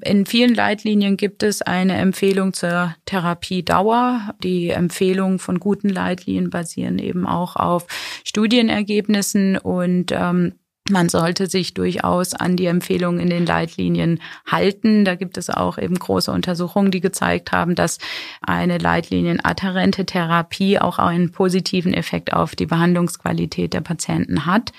In 0.00 0.26
vielen 0.26 0.54
Leitlinien 0.54 1.16
gibt 1.16 1.42
es 1.42 1.62
eine 1.62 1.96
Empfehlung 1.96 2.52
zur 2.52 2.94
Therapiedauer. 3.06 4.34
Die 4.42 4.70
Empfehlungen 4.70 5.38
von 5.38 5.58
guten 5.58 5.88
Leitlinien 5.88 6.50
basieren 6.50 6.98
eben 6.98 7.26
auch 7.26 7.56
auf 7.56 7.86
Studienergebnissen 8.24 9.58
und 9.58 10.12
ähm, 10.12 10.54
man 10.90 11.08
sollte 11.08 11.46
sich 11.46 11.72
durchaus 11.72 12.34
an 12.34 12.56
die 12.56 12.66
Empfehlungen 12.66 13.18
in 13.18 13.30
den 13.30 13.46
Leitlinien 13.46 14.20
halten. 14.46 15.06
Da 15.06 15.14
gibt 15.14 15.38
es 15.38 15.48
auch 15.48 15.78
eben 15.78 15.98
große 15.98 16.30
Untersuchungen, 16.30 16.90
die 16.90 17.00
gezeigt 17.00 17.52
haben, 17.52 17.74
dass 17.74 17.98
eine 18.42 18.76
leitlinienadherente 18.76 20.04
Therapie 20.04 20.78
auch 20.78 20.98
einen 20.98 21.32
positiven 21.32 21.94
Effekt 21.94 22.34
auf 22.34 22.54
die 22.54 22.66
Behandlungsqualität 22.66 23.72
der 23.72 23.80
Patienten 23.80 24.44
hat. 24.44 24.72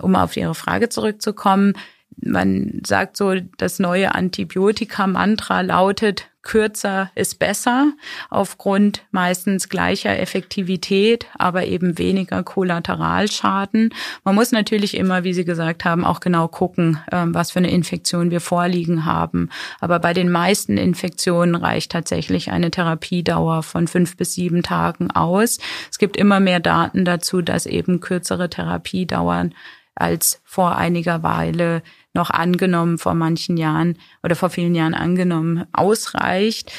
Um 0.00 0.14
auf 0.14 0.36
Ihre 0.36 0.54
Frage 0.54 0.88
zurückzukommen, 0.88 1.74
man 2.16 2.80
sagt 2.86 3.16
so, 3.16 3.34
das 3.58 3.80
neue 3.80 4.14
Antibiotika-Mantra 4.14 5.62
lautet, 5.62 6.29
kürzer 6.42 7.10
ist 7.14 7.38
besser, 7.38 7.92
aufgrund 8.30 9.04
meistens 9.10 9.68
gleicher 9.68 10.18
Effektivität, 10.18 11.26
aber 11.38 11.66
eben 11.66 11.98
weniger 11.98 12.42
Kollateralschaden. 12.42 13.92
Man 14.24 14.34
muss 14.34 14.52
natürlich 14.52 14.96
immer, 14.96 15.24
wie 15.24 15.34
Sie 15.34 15.44
gesagt 15.44 15.84
haben, 15.84 16.04
auch 16.04 16.20
genau 16.20 16.48
gucken, 16.48 16.98
ähm, 17.12 17.34
was 17.34 17.50
für 17.50 17.58
eine 17.58 17.70
Infektion 17.70 18.30
wir 18.30 18.40
vorliegen 18.40 19.04
haben. 19.04 19.50
Aber 19.80 19.98
bei 19.98 20.14
den 20.14 20.30
meisten 20.30 20.78
Infektionen 20.78 21.54
reicht 21.54 21.92
tatsächlich 21.92 22.50
eine 22.50 22.70
Therapiedauer 22.70 23.62
von 23.62 23.86
fünf 23.86 24.16
bis 24.16 24.34
sieben 24.34 24.62
Tagen 24.62 25.10
aus. 25.10 25.58
Es 25.90 25.98
gibt 25.98 26.16
immer 26.16 26.40
mehr 26.40 26.60
Daten 26.60 27.04
dazu, 27.04 27.42
dass 27.42 27.66
eben 27.66 28.00
kürzere 28.00 28.48
Therapiedauern 28.48 29.54
als 29.94 30.40
vor 30.44 30.76
einiger 30.76 31.22
Weile 31.22 31.82
noch 32.14 32.30
angenommen 32.30 32.98
vor 32.98 33.14
manchen 33.14 33.56
Jahren 33.56 33.96
oder 34.22 34.34
vor 34.34 34.50
vielen 34.50 34.74
Jahren 34.74 34.94
angenommen 34.94 35.64
ausreicht. 35.72 36.72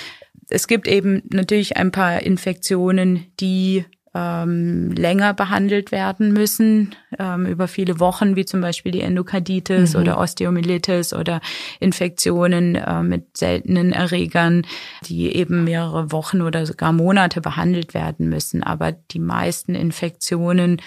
Es 0.49 0.67
gibt 0.67 0.87
eben 0.87 1.23
natürlich 1.31 1.77
ein 1.77 1.91
paar 1.91 2.21
Infektionen, 2.21 3.31
die 3.39 3.85
ähm, 4.13 4.91
länger 4.91 5.33
behandelt 5.33 5.91
werden 5.91 6.33
müssen, 6.33 6.95
ähm, 7.17 7.45
über 7.45 7.67
viele 7.67 7.99
Wochen, 7.99 8.35
wie 8.35 8.43
zum 8.43 8.59
Beispiel 8.59 8.91
die 8.91 9.01
Endokarditis 9.01 9.93
mhm. 9.93 10.01
oder 10.01 10.19
Osteomyelitis 10.19 11.13
oder 11.13 11.39
Infektionen 11.79 12.75
äh, 12.75 13.03
mit 13.03 13.37
seltenen 13.37 13.93
Erregern, 13.93 14.63
die 15.05 15.33
eben 15.33 15.63
mehrere 15.63 16.11
Wochen 16.11 16.41
oder 16.41 16.65
sogar 16.65 16.91
Monate 16.91 17.39
behandelt 17.39 17.93
werden 17.93 18.27
müssen. 18.27 18.63
Aber 18.63 18.91
die 18.91 19.19
meisten 19.19 19.75
Infektionen 19.75 20.81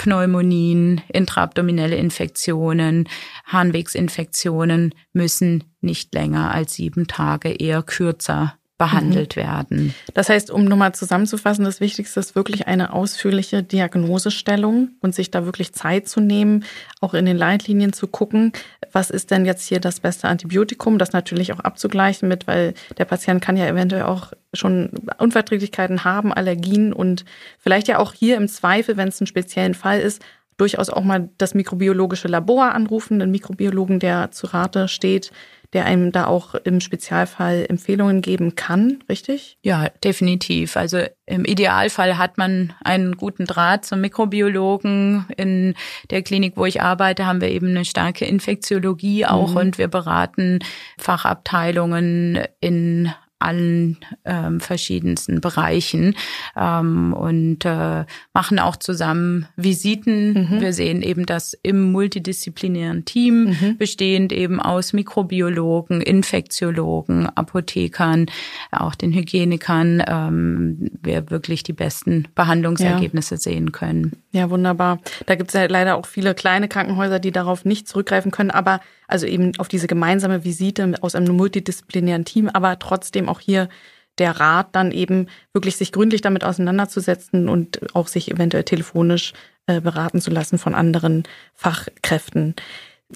Pneumonien, 0.00 1.02
intraabdominelle 1.12 1.96
Infektionen, 1.96 3.06
Harnwegsinfektionen 3.44 4.94
müssen 5.12 5.64
nicht 5.82 6.14
länger 6.14 6.54
als 6.54 6.72
sieben 6.72 7.06
Tage, 7.06 7.50
eher 7.50 7.82
kürzer 7.82 8.54
behandelt 8.80 9.36
mhm. 9.36 9.40
werden. 9.40 9.94
Das 10.14 10.30
heißt, 10.30 10.50
um 10.50 10.64
nochmal 10.64 10.94
zusammenzufassen, 10.94 11.66
das 11.66 11.80
Wichtigste 11.80 12.18
ist 12.18 12.34
wirklich 12.34 12.66
eine 12.66 12.94
ausführliche 12.94 13.62
Diagnosestellung 13.62 14.92
und 15.02 15.14
sich 15.14 15.30
da 15.30 15.44
wirklich 15.44 15.74
Zeit 15.74 16.08
zu 16.08 16.20
nehmen, 16.20 16.64
auch 17.02 17.12
in 17.12 17.26
den 17.26 17.36
Leitlinien 17.36 17.92
zu 17.92 18.06
gucken, 18.06 18.52
was 18.90 19.10
ist 19.10 19.30
denn 19.30 19.44
jetzt 19.44 19.68
hier 19.68 19.80
das 19.80 20.00
beste 20.00 20.28
Antibiotikum, 20.28 20.96
das 20.96 21.12
natürlich 21.12 21.52
auch 21.52 21.60
abzugleichen 21.60 22.26
mit, 22.26 22.46
weil 22.46 22.72
der 22.96 23.04
Patient 23.04 23.42
kann 23.42 23.58
ja 23.58 23.66
eventuell 23.66 24.04
auch 24.04 24.32
schon 24.54 24.88
Unverträglichkeiten 25.18 26.04
haben, 26.04 26.32
Allergien 26.32 26.94
und 26.94 27.26
vielleicht 27.58 27.86
ja 27.86 27.98
auch 27.98 28.14
hier 28.14 28.38
im 28.38 28.48
Zweifel, 28.48 28.96
wenn 28.96 29.08
es 29.08 29.20
einen 29.20 29.26
speziellen 29.26 29.74
Fall 29.74 30.00
ist, 30.00 30.22
durchaus 30.56 30.88
auch 30.88 31.04
mal 31.04 31.28
das 31.36 31.52
mikrobiologische 31.52 32.28
Labor 32.28 32.74
anrufen, 32.74 33.18
den 33.18 33.30
Mikrobiologen, 33.30 33.98
der 33.98 34.30
zu 34.30 34.46
Rate 34.46 34.88
steht, 34.88 35.32
der 35.72 35.84
einem 35.84 36.12
da 36.12 36.26
auch 36.26 36.54
im 36.54 36.80
Spezialfall 36.80 37.66
Empfehlungen 37.68 38.22
geben 38.22 38.56
kann, 38.56 39.02
richtig? 39.08 39.56
Ja, 39.62 39.88
definitiv. 40.02 40.76
Also 40.76 41.02
im 41.26 41.44
Idealfall 41.44 42.18
hat 42.18 42.38
man 42.38 42.72
einen 42.82 43.16
guten 43.16 43.46
Draht 43.46 43.84
zum 43.84 44.00
Mikrobiologen. 44.00 45.26
In 45.36 45.74
der 46.10 46.22
Klinik, 46.22 46.54
wo 46.56 46.66
ich 46.66 46.82
arbeite, 46.82 47.26
haben 47.26 47.40
wir 47.40 47.48
eben 47.48 47.68
eine 47.68 47.84
starke 47.84 48.24
Infektiologie 48.24 49.26
auch 49.26 49.50
mhm. 49.50 49.56
und 49.56 49.78
wir 49.78 49.88
beraten 49.88 50.58
Fachabteilungen 50.98 52.40
in 52.60 53.12
allen 53.40 53.98
ähm, 54.24 54.60
verschiedensten 54.60 55.40
Bereichen 55.40 56.14
ähm, 56.56 57.12
und 57.12 57.64
äh, 57.64 58.04
machen 58.32 58.58
auch 58.58 58.76
zusammen 58.76 59.46
Visiten. 59.56 60.32
Mhm. 60.32 60.60
Wir 60.60 60.72
sehen 60.72 61.02
eben 61.02 61.26
das 61.26 61.54
im 61.62 61.90
multidisziplinären 61.90 63.04
Team, 63.04 63.44
mhm. 63.44 63.76
bestehend 63.78 64.32
eben 64.32 64.60
aus 64.60 64.92
Mikrobiologen, 64.92 66.00
Infektiologen, 66.00 67.26
Apothekern, 67.26 68.26
auch 68.70 68.94
den 68.94 69.12
Hygienikern, 69.12 70.02
ähm, 70.06 70.90
wir 71.02 71.30
wirklich 71.30 71.62
die 71.62 71.72
besten 71.72 72.28
Behandlungsergebnisse 72.34 73.36
ja. 73.36 73.40
sehen 73.40 73.72
können. 73.72 74.12
Ja, 74.32 74.50
wunderbar. 74.50 75.00
Da 75.26 75.34
gibt 75.34 75.50
es 75.50 75.54
ja 75.54 75.66
leider 75.66 75.96
auch 75.96 76.06
viele 76.06 76.34
kleine 76.34 76.68
Krankenhäuser, 76.68 77.18
die 77.18 77.32
darauf 77.32 77.64
nicht 77.64 77.88
zurückgreifen 77.88 78.30
können, 78.30 78.50
aber 78.50 78.80
also 79.10 79.26
eben 79.26 79.52
auf 79.58 79.68
diese 79.68 79.86
gemeinsame 79.86 80.44
Visite 80.44 80.94
aus 81.00 81.14
einem 81.14 81.36
multidisziplinären 81.36 82.24
Team, 82.24 82.48
aber 82.48 82.78
trotzdem 82.78 83.28
auch 83.28 83.40
hier 83.40 83.68
der 84.18 84.32
Rat 84.32 84.68
dann 84.72 84.92
eben 84.92 85.28
wirklich 85.52 85.76
sich 85.76 85.92
gründlich 85.92 86.20
damit 86.20 86.44
auseinanderzusetzen 86.44 87.48
und 87.48 87.94
auch 87.94 88.08
sich 88.08 88.30
eventuell 88.30 88.64
telefonisch 88.64 89.32
äh, 89.66 89.80
beraten 89.80 90.20
zu 90.20 90.30
lassen 90.30 90.58
von 90.58 90.74
anderen 90.74 91.24
Fachkräften. 91.54 92.54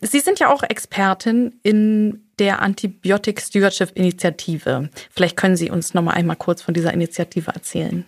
Sie 0.01 0.21
sind 0.21 0.41
ja 0.41 0.53
auch 0.53 0.63
Expertin 0.63 1.55
in 1.63 2.25
der 2.39 2.63
Antibiotic 2.63 3.41
Stewardship 3.41 3.93
Initiative. 3.95 4.89
Vielleicht 5.11 5.37
können 5.37 5.57
Sie 5.57 5.71
uns 5.71 5.95
noch 5.95 6.03
mal 6.03 6.15
einmal 6.15 6.37
kurz 6.37 6.63
von 6.63 6.75
dieser 6.75 6.93
Initiative 6.93 7.53
erzählen. 7.53 8.05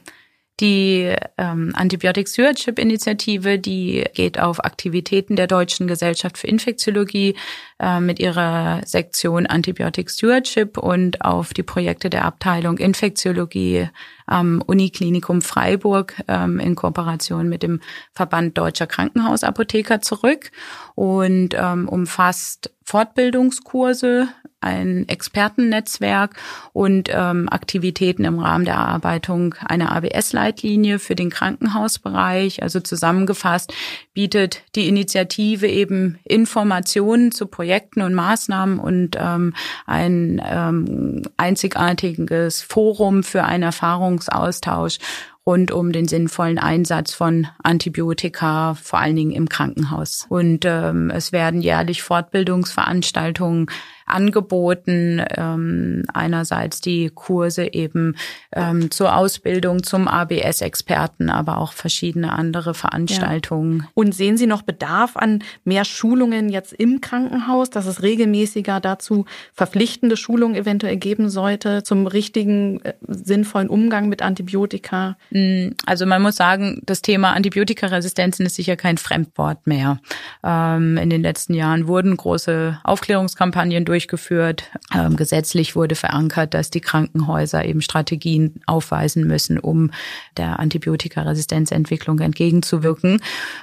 Die 0.58 1.14
ähm, 1.36 1.72
Antibiotic 1.74 2.28
Stewardship 2.28 2.78
Initiative, 2.78 3.58
die 3.58 4.04
geht 4.14 4.40
auf 4.40 4.64
Aktivitäten 4.64 5.36
der 5.36 5.46
Deutschen 5.46 5.86
Gesellschaft 5.86 6.38
für 6.38 6.46
Infektiologie 6.46 7.36
äh, 7.78 8.00
mit 8.00 8.18
ihrer 8.18 8.80
Sektion 8.86 9.46
Antibiotic 9.46 10.10
Stewardship 10.10 10.78
und 10.78 11.20
auf 11.20 11.52
die 11.52 11.62
Projekte 11.62 12.08
der 12.08 12.24
Abteilung 12.24 12.78
Infektiologie 12.78 13.90
am 14.24 14.62
Uniklinikum 14.62 15.42
Freiburg 15.42 16.14
ähm, 16.26 16.58
in 16.58 16.74
Kooperation 16.74 17.50
mit 17.50 17.62
dem 17.62 17.80
Verband 18.12 18.56
Deutscher 18.56 18.86
Krankenhausapotheker 18.86 20.00
zurück 20.00 20.52
und 20.94 21.50
ähm, 21.52 21.86
umfasst 21.86 22.72
Fortbildungskurse, 22.82 24.28
ein 24.60 25.08
Expertennetzwerk 25.08 26.36
und 26.72 27.08
ähm, 27.12 27.48
Aktivitäten 27.50 28.24
im 28.24 28.38
Rahmen 28.38 28.64
der 28.64 28.74
Erarbeitung 28.74 29.54
einer 29.64 29.92
ABS-Leitlinie 29.92 30.98
für 30.98 31.14
den 31.14 31.30
Krankenhausbereich. 31.30 32.62
Also 32.62 32.80
zusammengefasst 32.80 33.72
bietet 34.14 34.62
die 34.74 34.88
Initiative 34.88 35.66
eben 35.66 36.18
Informationen 36.24 37.32
zu 37.32 37.46
Projekten 37.46 38.02
und 38.02 38.14
Maßnahmen 38.14 38.78
und 38.78 39.16
ähm, 39.20 39.54
ein 39.86 40.42
ähm, 40.44 41.22
einzigartiges 41.36 42.62
Forum 42.62 43.22
für 43.22 43.44
einen 43.44 43.64
Erfahrungsaustausch 43.64 44.98
rund 45.46 45.70
um 45.70 45.92
den 45.92 46.08
sinnvollen 46.08 46.58
Einsatz 46.58 47.12
von 47.12 47.46
Antibiotika, 47.62 48.74
vor 48.74 48.98
allen 48.98 49.14
Dingen 49.14 49.30
im 49.30 49.48
Krankenhaus. 49.48 50.26
Und 50.28 50.64
ähm, 50.64 51.10
es 51.10 51.30
werden 51.30 51.62
jährlich 51.62 52.02
Fortbildungsveranstaltungen 52.02 53.68
angeboten. 54.06 55.22
Ähm, 55.36 56.04
einerseits 56.12 56.80
die 56.80 57.10
Kurse 57.14 57.72
eben 57.72 58.16
ähm, 58.52 58.90
zur 58.90 59.16
Ausbildung 59.16 59.82
zum 59.82 60.08
ABS-Experten, 60.08 61.30
aber 61.30 61.58
auch 61.58 61.72
verschiedene 61.72 62.32
andere 62.32 62.74
Veranstaltungen. 62.74 63.80
Ja. 63.80 63.88
Und 63.94 64.14
sehen 64.14 64.36
Sie 64.36 64.46
noch 64.46 64.62
Bedarf 64.62 65.16
an 65.16 65.42
mehr 65.64 65.84
Schulungen 65.84 66.48
jetzt 66.48 66.72
im 66.72 67.00
Krankenhaus, 67.00 67.70
dass 67.70 67.86
es 67.86 68.02
regelmäßiger 68.02 68.80
dazu 68.80 69.26
verpflichtende 69.52 70.16
Schulungen 70.16 70.56
eventuell 70.56 70.96
geben 70.96 71.28
sollte 71.28 71.82
zum 71.82 72.06
richtigen, 72.06 72.80
äh, 72.82 72.94
sinnvollen 73.06 73.68
Umgang 73.68 74.08
mit 74.08 74.22
Antibiotika? 74.22 75.16
Mm, 75.30 75.70
also 75.84 76.06
man 76.06 76.22
muss 76.22 76.36
sagen, 76.36 76.80
das 76.86 77.02
Thema 77.02 77.32
Antibiotikaresistenzen 77.32 78.46
ist 78.46 78.54
sicher 78.54 78.76
kein 78.76 78.98
Fremdwort 78.98 79.66
mehr. 79.66 80.00
Ähm, 80.44 80.96
in 80.96 81.10
den 81.10 81.22
letzten 81.22 81.54
Jahren 81.54 81.88
wurden 81.88 82.16
große 82.16 82.80
Aufklärungskampagnen 82.84 83.84
durch 83.84 83.95
durchgeführt. 83.96 84.64
Ähm, 84.94 85.16
gesetzlich 85.16 85.74
wurde 85.74 85.94
verankert, 85.94 86.52
dass 86.52 86.68
die 86.68 86.82
Krankenhäuser 86.82 87.64
eben 87.64 87.80
Strategien 87.80 88.60
aufweisen 88.66 89.26
müssen, 89.26 89.58
um 89.58 89.90
der 90.36 90.58
Antibiotikaresistenzentwicklung 90.58 92.18
entgegenzuwirken. 92.18 93.22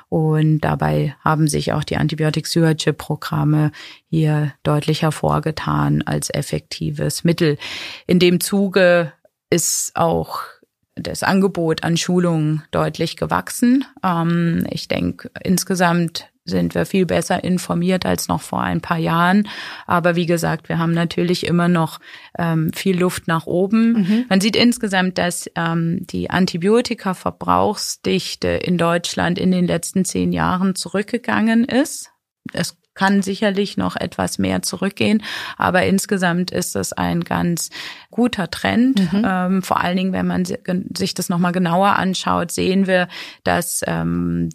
Und 0.09 0.61
dabei 0.61 1.15
haben 1.23 1.47
sich 1.47 1.71
auch 1.71 1.83
die 1.83 1.97
Antibiotic-Stewardship-Programme 1.97 3.71
hier 4.09 4.53
deutlich 4.63 5.03
hervorgetan 5.03 6.01
als 6.01 6.31
effektives 6.31 7.23
Mittel. 7.23 7.57
In 8.07 8.17
dem 8.17 8.39
Zuge 8.39 9.13
ist 9.51 9.91
auch 9.93 10.39
das 10.95 11.21
Angebot 11.21 11.83
an 11.83 11.95
Schulungen 11.95 12.63
deutlich 12.71 13.17
gewachsen. 13.17 13.85
Ähm, 14.03 14.65
ich 14.71 14.87
denke, 14.87 15.29
insgesamt 15.43 16.32
sind 16.45 16.75
wir 16.75 16.85
viel 16.85 17.05
besser 17.05 17.43
informiert 17.43 18.05
als 18.05 18.27
noch 18.27 18.41
vor 18.41 18.61
ein 18.61 18.81
paar 18.81 18.97
Jahren. 18.97 19.47
Aber 19.87 20.15
wie 20.15 20.25
gesagt, 20.25 20.69
wir 20.69 20.77
haben 20.77 20.91
natürlich 20.91 21.47
immer 21.47 21.67
noch 21.67 21.99
ähm, 22.37 22.71
viel 22.73 22.99
Luft 22.99 23.27
nach 23.27 23.45
oben. 23.45 23.93
Mhm. 23.93 24.25
Man 24.29 24.39
sieht 24.41 24.55
insgesamt, 24.55 25.17
dass 25.17 25.49
ähm, 25.55 26.05
die 26.07 26.29
Antibiotika-Verbrauchsdichte 26.29 28.49
in 28.49 28.77
Deutschland 28.77 29.39
in 29.39 29.51
den 29.51 29.65
letzten 29.65 30.05
zehn 30.05 30.31
Jahren 30.33 30.75
zurückgegangen 30.75 31.65
ist. 31.65 32.11
Es 32.51 32.77
kann 32.93 33.21
sicherlich 33.21 33.77
noch 33.77 33.95
etwas 33.95 34.37
mehr 34.37 34.61
zurückgehen, 34.61 35.23
aber 35.57 35.85
insgesamt 35.85 36.51
ist 36.51 36.75
es 36.75 36.93
ein 36.93 37.23
ganz 37.23 37.69
guter 38.11 38.51
Trend. 38.51 39.11
Mhm. 39.11 39.25
Ähm, 39.27 39.63
vor 39.63 39.81
allen 39.81 39.97
Dingen, 39.97 40.13
wenn 40.13 40.27
man 40.27 40.45
sich 40.45 41.15
das 41.15 41.29
nochmal 41.29 41.53
genauer 41.53 41.95
anschaut, 41.95 42.51
sehen 42.51 42.85
wir, 42.85 43.07
dass 43.43 43.81
ähm, 43.87 44.49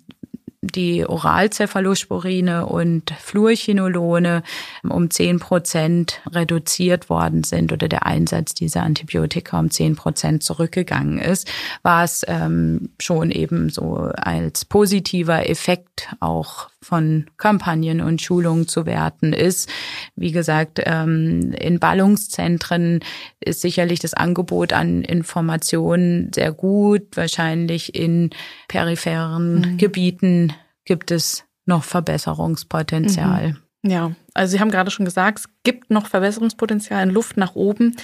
die 0.61 1.07
Oralcephalosporine 1.07 2.67
und 2.67 3.13
Fluorchinolone 3.13 4.43
um 4.83 5.09
zehn 5.11 5.39
Prozent 5.39 6.21
reduziert 6.33 7.09
worden 7.09 7.45
sind 7.45 7.73
oder 7.73 7.87
der 7.87 8.07
Einsatz 8.07 8.55
dieser 8.55 8.83
Antibiotika 8.83 9.59
um 9.59 9.71
zehn 9.71 9.95
Prozent 9.95 10.43
zurückgegangen 10.43 11.19
ist, 11.19 11.49
war 11.83 12.03
es 12.03 12.25
ähm, 12.27 12.91
schon 12.99 13.31
eben 13.31 13.71
so 13.71 14.11
als 14.17 14.65
positiver 14.65 15.49
Effekt 15.49 16.09
auch 16.19 16.69
von 16.83 17.27
Kampagnen 17.37 18.01
und 18.01 18.23
Schulungen 18.23 18.69
zu 18.69 18.87
werten 18.87 19.33
ist. 19.33 19.69
Wie 20.17 20.33
gesagt, 20.33 20.81
ähm, 20.85 21.53
in 21.53 21.79
Ballungszentren 21.79 23.01
ist 23.41 23.61
sicherlich 23.61 24.01
das 24.01 24.15
Angebot 24.15 24.73
an 24.73 25.03
Informationen 25.03 26.31
sehr 26.33 26.53
gut. 26.53 27.17
Wahrscheinlich 27.17 27.95
in 27.95 28.31
peripheren 28.69 29.73
mhm. 29.73 29.79
Gebieten 29.79 30.53
gibt 30.85 31.11
es 31.11 31.45
noch 31.67 31.85
Verbesserungspotenzial. 31.85 33.49
Mhm. 33.51 33.57
Ja, 33.85 34.13
also 34.35 34.53
Sie 34.53 34.61
haben 34.61 34.71
gerade 34.71 34.91
schon 34.91 35.05
gesagt, 35.05 35.39
es 35.39 35.49
gibt 35.63 35.91
noch 35.91 36.09
Verbesserungspotenzial 36.09 37.05
in 37.05 37.15
Luft 37.15 37.37
nach 37.37 37.55
oben. 37.55 37.97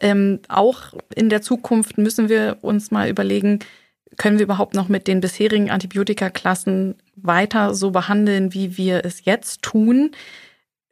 Ähm, 0.00 0.40
auch 0.48 0.92
in 1.14 1.30
der 1.30 1.40
Zukunft 1.40 1.96
müssen 1.96 2.28
wir 2.28 2.58
uns 2.60 2.90
mal 2.90 3.08
überlegen, 3.08 3.60
können 4.16 4.38
wir 4.38 4.44
überhaupt 4.44 4.74
noch 4.74 4.88
mit 4.88 5.08
den 5.08 5.20
bisherigen 5.20 5.70
Antibiotikaklassen 5.70 6.96
weiter 7.16 7.74
so 7.74 7.90
behandeln, 7.90 8.54
wie 8.54 8.76
wir 8.76 9.04
es 9.04 9.24
jetzt 9.24 9.62
tun? 9.62 10.12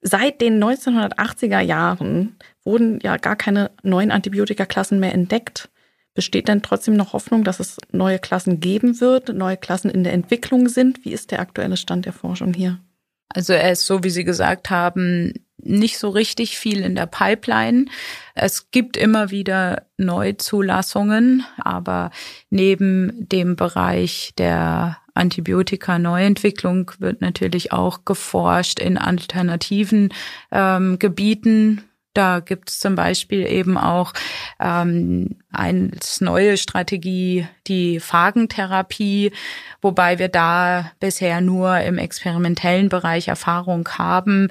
Seit 0.03 0.41
den 0.41 0.63
1980er 0.63 1.61
Jahren 1.61 2.37
wurden 2.65 3.01
ja 3.03 3.17
gar 3.19 3.37
keine 3.37 3.71
neuen 3.83 4.11
Antibiotikaklassen 4.11 4.99
mehr 4.99 5.13
entdeckt. 5.13 5.69
Besteht 6.15 6.49
denn 6.49 6.63
trotzdem 6.63 6.95
noch 6.95 7.13
Hoffnung, 7.13 7.45
dass 7.45 7.61
es 7.61 7.77
neue 7.93 8.19
Klassen 8.19 8.61
geben 8.61 9.01
wird, 9.01 9.29
neue 9.29 9.57
Klassen 9.57 9.91
in 9.91 10.03
der 10.03 10.13
Entwicklung 10.13 10.69
sind? 10.69 11.05
Wie 11.05 11.13
ist 11.13 11.31
der 11.31 11.41
aktuelle 11.41 11.77
Stand 11.77 12.07
der 12.07 12.13
Forschung 12.13 12.53
hier? 12.55 12.81
Also 13.29 13.53
er 13.53 13.71
ist, 13.71 13.87
so 13.87 14.03
wie 14.03 14.11
Sie 14.11 14.25
gesagt 14.25 14.71
haben, 14.71 15.35
nicht 15.63 15.99
so 15.99 16.09
richtig 16.09 16.59
viel 16.59 16.81
in 16.81 16.95
der 16.95 17.07
Pipeline. 17.07 17.87
Es 18.35 18.71
gibt 18.71 18.97
immer 18.97 19.31
wieder 19.31 19.87
Neuzulassungen, 19.97 21.45
aber 21.59 22.11
neben 22.51 23.29
dem 23.29 23.57
Bereich 23.57 24.33
der 24.39 24.99
Antibiotika-Neuentwicklung 25.15 26.93
wird 26.99 27.21
natürlich 27.21 27.73
auch 27.73 28.05
geforscht 28.05 28.79
in 28.81 28.97
alternativen 28.97 30.13
ähm, 30.51 30.99
Gebieten, 30.99 31.83
da 32.15 32.41
gibt 32.41 32.71
es 32.71 32.81
zum 32.81 32.97
Beispiel 32.97 33.47
eben 33.47 33.79
auch 33.79 34.13
ähm, 34.59 35.37
eine 35.53 35.91
neue 36.21 36.57
Strategie, 36.57 37.47
die 37.67 38.01
Phagentherapie, 38.01 39.33
wobei 39.81 40.19
wir 40.19 40.29
da 40.29 40.91
bisher 40.99 41.41
nur 41.41 41.79
im 41.79 41.99
experimentellen 41.99 42.89
Bereich 42.89 43.29
Erfahrung 43.29 43.89
haben. 43.91 44.49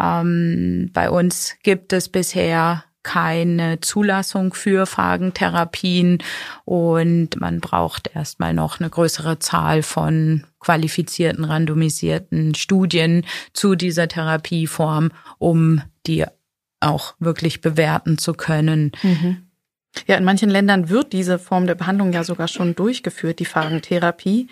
Ähm, 0.00 0.90
bei 0.92 1.10
uns 1.10 1.56
gibt 1.62 1.92
es 1.92 2.08
bisher 2.08 2.84
keine 3.02 3.80
Zulassung 3.80 4.52
für 4.52 4.86
Phagentherapien 4.86 6.22
und 6.64 7.40
man 7.40 7.60
braucht 7.60 8.10
erstmal 8.14 8.52
noch 8.52 8.78
eine 8.78 8.90
größere 8.90 9.38
Zahl 9.38 9.82
von 9.82 10.44
qualifizierten, 10.60 11.44
randomisierten 11.44 12.54
Studien 12.54 13.24
zu 13.54 13.74
dieser 13.74 14.06
Therapieform, 14.06 15.10
um 15.38 15.82
die 16.06 16.26
auch 16.80 17.14
wirklich 17.18 17.60
bewerten 17.60 18.18
zu 18.18 18.32
können. 18.32 18.92
Mhm. 19.02 19.46
Ja, 20.06 20.16
in 20.16 20.24
manchen 20.24 20.50
Ländern 20.50 20.88
wird 20.88 21.12
diese 21.12 21.38
Form 21.38 21.66
der 21.66 21.74
Behandlung 21.74 22.12
ja 22.12 22.24
sogar 22.24 22.48
schon 22.48 22.74
durchgeführt, 22.74 23.38
die 23.38 23.44
Phagentherapie. 23.44 24.48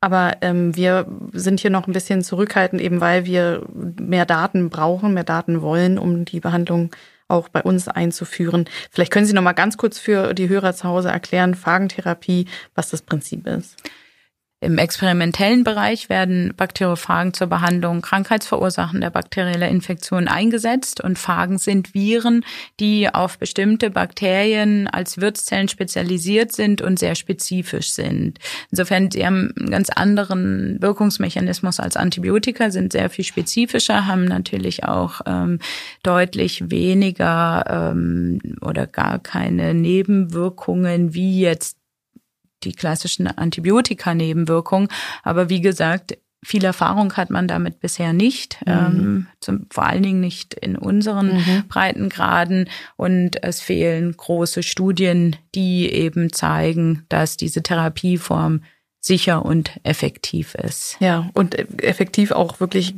Aber 0.00 0.36
ähm, 0.42 0.76
wir 0.76 1.06
sind 1.32 1.60
hier 1.60 1.70
noch 1.70 1.86
ein 1.86 1.92
bisschen 1.92 2.22
zurückhaltend, 2.22 2.80
eben 2.80 3.00
weil 3.00 3.24
wir 3.24 3.66
mehr 3.74 4.26
Daten 4.26 4.70
brauchen, 4.70 5.12
mehr 5.12 5.24
Daten 5.24 5.60
wollen, 5.60 5.98
um 5.98 6.24
die 6.24 6.40
Behandlung 6.40 6.90
auch 7.26 7.48
bei 7.48 7.62
uns 7.62 7.88
einzuführen. 7.88 8.66
Vielleicht 8.90 9.12
können 9.12 9.26
Sie 9.26 9.34
noch 9.34 9.42
mal 9.42 9.52
ganz 9.52 9.76
kurz 9.76 9.98
für 9.98 10.34
die 10.34 10.48
Hörer 10.48 10.74
zu 10.74 10.84
Hause 10.84 11.10
erklären, 11.10 11.54
Phagentherapie, 11.54 12.46
was 12.74 12.90
das 12.90 13.02
Prinzip 13.02 13.46
ist. 13.46 13.76
Im 14.60 14.76
experimentellen 14.76 15.62
Bereich 15.62 16.08
werden 16.08 16.52
Bakteriophagen 16.56 17.32
zur 17.32 17.46
Behandlung 17.46 18.00
krankheitsverursachender 18.00 19.08
bakterieller 19.08 19.68
Infektionen 19.68 20.26
eingesetzt 20.26 21.00
und 21.00 21.16
Phagen 21.16 21.58
sind 21.58 21.94
Viren, 21.94 22.44
die 22.80 23.08
auf 23.08 23.38
bestimmte 23.38 23.90
Bakterien 23.90 24.88
als 24.88 25.20
Wirtszellen 25.20 25.68
spezialisiert 25.68 26.50
sind 26.50 26.82
und 26.82 26.98
sehr 26.98 27.14
spezifisch 27.14 27.92
sind. 27.92 28.40
Insofern, 28.72 29.12
sie 29.12 29.24
haben 29.24 29.54
einen 29.56 29.70
ganz 29.70 29.90
anderen 29.90 30.82
Wirkungsmechanismus 30.82 31.78
als 31.78 31.96
Antibiotika, 31.96 32.72
sind 32.72 32.90
sehr 32.90 33.10
viel 33.10 33.24
spezifischer, 33.24 34.08
haben 34.08 34.24
natürlich 34.24 34.82
auch 34.82 35.20
ähm, 35.24 35.60
deutlich 36.02 36.68
weniger 36.68 37.92
ähm, 37.92 38.40
oder 38.60 38.88
gar 38.88 39.20
keine 39.20 39.72
Nebenwirkungen 39.72 41.14
wie 41.14 41.40
jetzt 41.42 41.78
die 42.64 42.72
klassischen 42.72 43.26
Antibiotika-Nebenwirkungen. 43.26 44.88
Aber 45.22 45.48
wie 45.48 45.60
gesagt, 45.60 46.18
viel 46.44 46.64
Erfahrung 46.64 47.14
hat 47.14 47.30
man 47.30 47.48
damit 47.48 47.80
bisher 47.80 48.12
nicht, 48.12 48.60
mhm. 48.64 48.72
ähm, 48.72 49.26
zum, 49.40 49.66
vor 49.70 49.84
allen 49.84 50.02
Dingen 50.02 50.20
nicht 50.20 50.54
in 50.54 50.76
unseren 50.76 51.34
mhm. 51.34 51.64
Breitengraden. 51.68 52.68
Und 52.96 53.42
es 53.42 53.60
fehlen 53.60 54.16
große 54.16 54.62
Studien, 54.62 55.36
die 55.54 55.90
eben 55.90 56.32
zeigen, 56.32 57.04
dass 57.08 57.36
diese 57.36 57.62
Therapieform 57.62 58.62
sicher 59.00 59.44
und 59.44 59.70
effektiv 59.84 60.54
ist. 60.54 60.96
Ja, 61.00 61.30
und 61.34 61.56
effektiv 61.82 62.32
auch 62.32 62.60
wirklich 62.60 62.94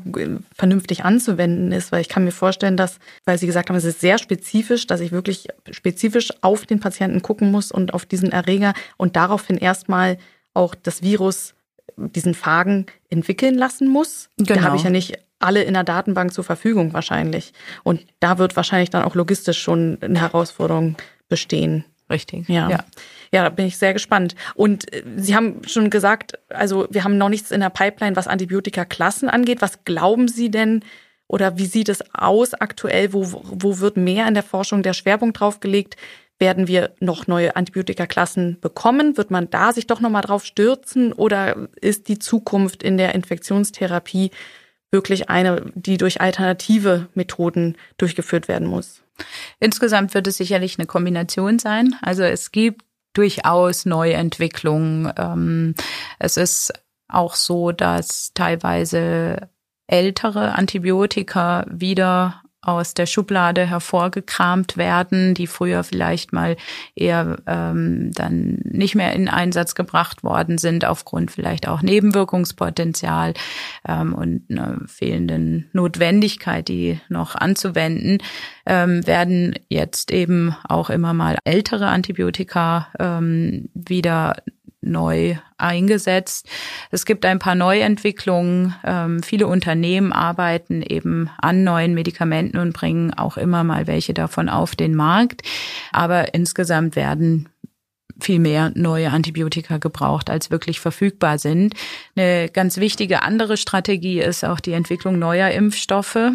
vernünftig 0.55 1.05
anzuwenden 1.05 1.73
ist, 1.73 1.93
weil 1.93 2.01
ich 2.01 2.09
kann 2.09 2.25
mir 2.25 2.33
vorstellen, 2.33 2.77
dass, 2.77 2.99
weil 3.27 3.39
Sie 3.39 3.47
gesagt 3.47 3.69
haben, 3.69 3.77
es 3.77 3.85
ist 3.85 4.01
sehr 4.01 4.19
spezifisch, 4.19 4.87
dass 4.87 5.01
ich 5.01 5.13
wirklich 5.13 5.49
spezifisch 5.71 6.33
auf 6.41 6.67
den 6.67 6.81
Patienten 6.81 7.23
gucken 7.23 7.51
muss 7.51 7.71
und 7.71 7.93
auf 7.93 8.07
diesen 8.07 8.33
Erreger 8.33 8.73
und 8.97 9.17
daraufhin 9.17 9.59
erstmal 9.59 10.19
auch 10.55 10.75
das 10.75 11.03
Virus, 11.03 11.55
diesen 11.97 12.35
Phagen 12.35 12.87
entwickeln 13.11 13.57
lassen 13.57 13.89
muss. 13.89 14.31
Genau. 14.39 14.55
Da 14.55 14.63
habe 14.63 14.77
ich 14.77 14.85
ja 14.85 14.91
nicht 14.91 15.19
alle 15.39 15.63
in 15.63 15.75
der 15.75 15.85
Datenbank 15.85 16.33
zur 16.33 16.45
Verfügung 16.45 16.93
wahrscheinlich. 16.93 17.53
Und 17.83 18.07
da 18.21 18.39
wird 18.39 18.57
wahrscheinlich 18.57 18.91
dann 18.91 19.05
auch 19.05 19.15
logistisch 19.15 19.61
schon 19.61 19.99
eine 20.01 20.21
Herausforderung 20.21 20.97
bestehen. 21.29 21.85
Richtig. 22.11 22.49
Ja. 22.49 22.69
ja. 22.69 22.85
Ja, 23.33 23.45
da 23.45 23.49
bin 23.49 23.67
ich 23.67 23.79
sehr 23.79 23.93
gespannt. 23.93 24.35
Und 24.55 24.93
äh, 24.93 25.03
Sie 25.17 25.35
haben 25.37 25.63
schon 25.67 25.91
gesagt, 25.91 26.39
also 26.49 26.87
wir 26.91 27.05
haben 27.05 27.19
noch 27.19 27.29
nichts 27.29 27.51
in 27.51 27.61
der 27.61 27.71
Pipeline, 27.71 28.17
was 28.17 28.27
Antibiotika-Klassen 28.27 29.29
angeht. 29.29 29.63
Was 29.63 29.85
glauben 29.85 30.29
Sie 30.29 30.51
denn 30.51 30.83
oder 31.29 31.57
wie 31.59 31.67
sieht 31.67 31.89
es 31.89 32.03
aus 32.13 32.55
aktuell? 32.55 33.13
Wo, 33.13 33.25
wo 33.45 33.79
wird 33.79 33.97
mehr 33.97 34.27
in 34.27 34.35
der 34.35 34.43
Forschung 34.43 34.83
der 34.83 34.95
Schwerpunkt 34.95 35.39
draufgelegt? 35.39 35.97
Werden 36.41 36.67
wir 36.67 36.93
noch 36.99 37.29
neue 37.29 37.55
Antibiotika-Klassen 37.55 38.59
bekommen? 38.61 39.17
Wird 39.17 39.31
man 39.31 39.49
da 39.49 39.73
sich 39.73 39.87
doch 39.87 40.01
nochmal 40.01 40.23
drauf 40.23 40.45
stürzen? 40.45 41.13
Oder 41.13 41.69
ist 41.81 42.09
die 42.09 42.19
Zukunft 42.19 42.83
in 42.83 42.99
der 42.99 43.15
Infektionstherapie 43.15 44.33
wirklich 44.91 45.31
eine, 45.31 45.71
die 45.77 45.99
durch 45.99 46.21
alternative 46.21 47.09
Methoden 47.15 47.77
durchgeführt 47.97 48.49
werden 48.49 48.67
muss? 48.67 49.03
Insgesamt 49.61 50.15
wird 50.15 50.27
es 50.27 50.39
sicherlich 50.39 50.79
eine 50.79 50.87
Kombination 50.87 51.61
sein. 51.61 51.95
Also 52.03 52.25
es 52.25 52.51
gibt 52.51 52.83
durchaus 53.13 53.87
Neuentwicklungen. 53.87 55.13
Ähm, 55.17 55.75
es 56.19 56.37
ist 56.37 56.73
auch 57.09 57.35
so, 57.35 57.73
dass 57.73 58.33
teilweise 58.35 59.51
ältere 59.87 60.53
Antibiotika 60.55 61.67
wieder 61.69 62.43
aus 62.63 62.93
der 62.93 63.07
Schublade 63.07 63.67
hervorgekramt 63.67 64.77
werden, 64.77 65.33
die 65.35 65.47
früher 65.47 65.83
vielleicht 65.83 66.33
mal 66.33 66.57
eher 66.95 67.39
ähm, 67.47 68.13
dann 68.13 68.59
nicht 68.65 68.95
mehr 68.95 69.15
in 69.15 69.29
Einsatz 69.29 69.75
gebracht 69.75 70.23
worden 70.23 70.59
sind, 70.59 70.85
aufgrund 70.85 71.31
vielleicht 71.31 71.67
auch 71.67 71.81
Nebenwirkungspotenzial 71.81 73.33
ähm, 73.89 74.15
und 74.15 74.43
einer 74.51 74.79
fehlenden 74.87 75.71
Notwendigkeit, 75.73 76.69
die 76.69 77.01
noch 77.09 77.35
anzuwenden, 77.35 78.19
ähm, 78.67 79.07
werden 79.07 79.55
jetzt 79.69 80.11
eben 80.11 80.55
auch 80.69 80.91
immer 80.91 81.15
mal 81.15 81.39
ältere 81.45 81.87
Antibiotika 81.87 82.89
ähm, 82.99 83.71
wieder 83.73 84.35
neu 84.83 85.37
eingesetzt. 85.59 86.49
Es 86.91 87.05
gibt 87.05 87.25
ein 87.27 87.39
paar 87.39 87.55
Neuentwicklungen. 87.55 88.75
Ähm, 88.85 89.23
viele 89.23 89.47
Unternehmen 89.47 90.13
arbeiten 90.13 90.83
eben 90.83 91.31
an 91.39 91.65
neuen 91.65 91.95
Medikamenten 91.95 92.59
und 92.59 92.73
bringen 92.73 93.13
auch 93.13 93.37
immer 93.37 93.65
mal 93.65 93.87
welche 93.87 94.15
davon 94.15 94.49
auf 94.49 94.75
den 94.75 94.95
Markt. 94.95 95.43
Aber 95.93 96.35
insgesamt 96.35 96.97
werden 96.97 97.49
viel 98.23 98.39
mehr 98.39 98.71
neue 98.75 99.11
Antibiotika 99.11 99.79
gebraucht, 99.79 100.31
als 100.31 100.51
wirklich 100.51 100.81
verfügbar 100.81 101.39
sind. 101.39 101.75
Eine 102.17 102.49
ganz 102.49 102.77
wichtige 102.77 103.23
andere 103.23 103.57
Strategie 103.57 104.21
ist 104.21 104.45
auch 104.45 104.61
die 104.61 104.73
Entwicklung 104.73 105.19
neuer 105.19 105.51
Impfstoffe. 105.51 106.33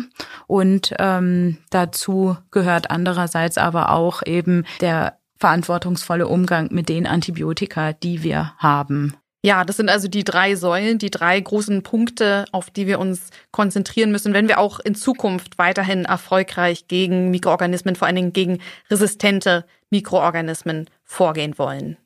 Und 0.47 0.93
ähm, 0.99 1.57
dazu 1.69 2.37
gehört 2.51 2.91
andererseits 2.91 3.57
aber 3.57 3.91
auch 3.91 4.23
eben 4.25 4.65
der 4.81 5.17
verantwortungsvolle 5.45 6.27
Umgang 6.27 6.69
mit 6.71 6.89
den 6.89 7.05
Antibiotika, 7.05 7.93
die 7.93 8.23
wir 8.23 8.55
haben. 8.57 9.15
Ja, 9.43 9.63
das 9.63 9.77
sind 9.77 9.89
also 9.89 10.07
die 10.07 10.23
drei 10.23 10.55
Säulen, 10.55 10.97
die 10.97 11.11
drei 11.11 11.39
großen 11.39 11.83
Punkte, 11.83 12.45
auf 12.51 12.71
die 12.71 12.87
wir 12.87 12.97
uns 12.97 13.29
konzentrieren 13.51 14.11
müssen, 14.11 14.33
wenn 14.33 14.47
wir 14.47 14.57
auch 14.57 14.79
in 14.79 14.95
Zukunft 14.95 15.59
weiterhin 15.59 16.05
erfolgreich 16.05 16.87
gegen 16.87 17.29
Mikroorganismen, 17.29 17.95
vor 17.95 18.07
allen 18.07 18.15
Dingen 18.15 18.33
gegen 18.33 18.57
resistente 18.89 19.67
Mikroorganismen 19.91 20.89
vorgehen 21.03 21.59
wollen. 21.59 21.97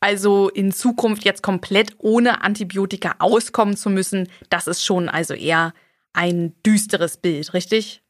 Also 0.00 0.50
in 0.50 0.70
Zukunft 0.70 1.24
jetzt 1.24 1.42
komplett 1.42 1.94
ohne 1.96 2.42
Antibiotika 2.42 3.14
auskommen 3.20 3.78
zu 3.78 3.88
müssen, 3.88 4.28
das 4.50 4.66
ist 4.66 4.84
schon 4.84 5.08
also 5.08 5.32
eher 5.32 5.72
ein 6.12 6.52
düsteres 6.62 7.16
Bild, 7.16 7.54
richtig? 7.54 8.01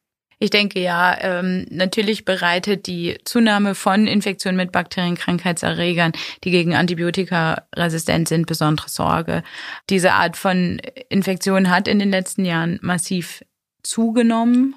Ich 0.43 0.51
denke 0.51 0.81
ja, 0.81 1.17
ähm, 1.21 1.67
natürlich 1.71 2.25
bereitet 2.25 2.89
die 2.89 3.17
Zunahme 3.25 3.77
von 3.77 4.09
Infektionen 4.09 4.57
mit 4.57 4.73
Bakterien, 4.73 5.15
Krankheitserregern, 5.15 6.11
die 6.43 6.51
gegen 6.51 6.75
Antibiotika 6.75 7.69
resistent 7.77 8.27
sind, 8.27 8.49
besondere 8.49 8.89
Sorge. 8.89 9.45
Diese 9.89 10.15
Art 10.15 10.37
von 10.37 10.81
Infektion 11.11 11.71
hat 11.71 11.87
in 11.87 12.01
den 12.01 12.11
letzten 12.11 12.45
Jahren 12.45 12.81
massiv 12.83 13.45
zugenommen. 13.85 14.75